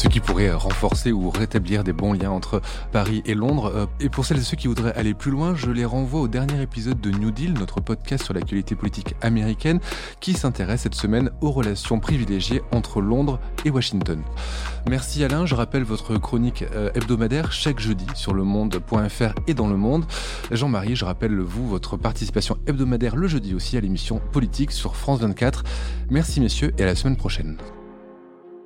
ce 0.00 0.08
qui 0.08 0.20
pourrait 0.20 0.50
renforcer 0.50 1.12
ou 1.12 1.28
rétablir 1.28 1.84
des 1.84 1.92
bons 1.92 2.14
liens 2.14 2.30
entre 2.30 2.62
Paris 2.90 3.22
et 3.26 3.34
Londres. 3.34 3.70
Euh, 3.74 3.86
et 4.00 4.08
pour 4.08 4.24
celles 4.24 4.38
et 4.38 4.42
ceux 4.42 4.56
qui 4.56 4.66
voudraient 4.66 4.94
aller 4.94 5.12
plus 5.12 5.30
loin, 5.30 5.54
je 5.54 5.70
les 5.70 5.84
renvoie 5.84 6.22
au 6.22 6.28
dernier 6.28 6.62
épisode 6.62 7.02
de 7.02 7.10
New 7.10 7.30
Deal, 7.30 7.52
notre 7.52 7.82
podcast 7.82 8.24
sur 8.24 8.32
l'actualité 8.32 8.74
politique 8.74 9.14
américaine, 9.20 9.78
qui 10.20 10.32
s'intéresse 10.32 10.80
cette 10.80 10.94
semaine 10.94 11.30
aux 11.42 11.50
relations 11.50 12.00
privilégiées 12.00 12.62
entre 12.72 13.02
Londres 13.02 13.40
et 13.66 13.70
Washington. 13.70 14.22
Merci 14.88 15.22
Alain, 15.22 15.44
je 15.44 15.54
rappelle 15.54 15.82
votre 15.82 16.16
chronique 16.16 16.64
euh, 16.74 16.90
hebdomadaire 16.94 17.52
chaque 17.52 17.78
jeudi 17.78 18.06
sur 18.14 18.32
le 18.32 18.42
monde.fr 18.42 19.34
et 19.48 19.52
dans 19.52 19.68
le 19.68 19.76
monde. 19.76 20.06
Jean-Marie, 20.50 20.96
je 20.96 21.04
rappelle 21.04 21.38
vous 21.40 21.68
votre 21.68 21.98
participation 21.98 22.56
hebdomadaire 22.66 23.16
le 23.16 23.28
jeudi 23.28 23.54
aussi 23.54 23.76
à 23.76 23.80
l'émission 23.80 24.18
Politique 24.32 24.72
sur 24.72 24.96
France 24.96 25.20
24. 25.20 25.62
Merci 26.08 26.40
messieurs 26.40 26.72
et 26.78 26.84
à 26.84 26.86
la 26.86 26.94
semaine 26.94 27.18
prochaine. 27.18 27.58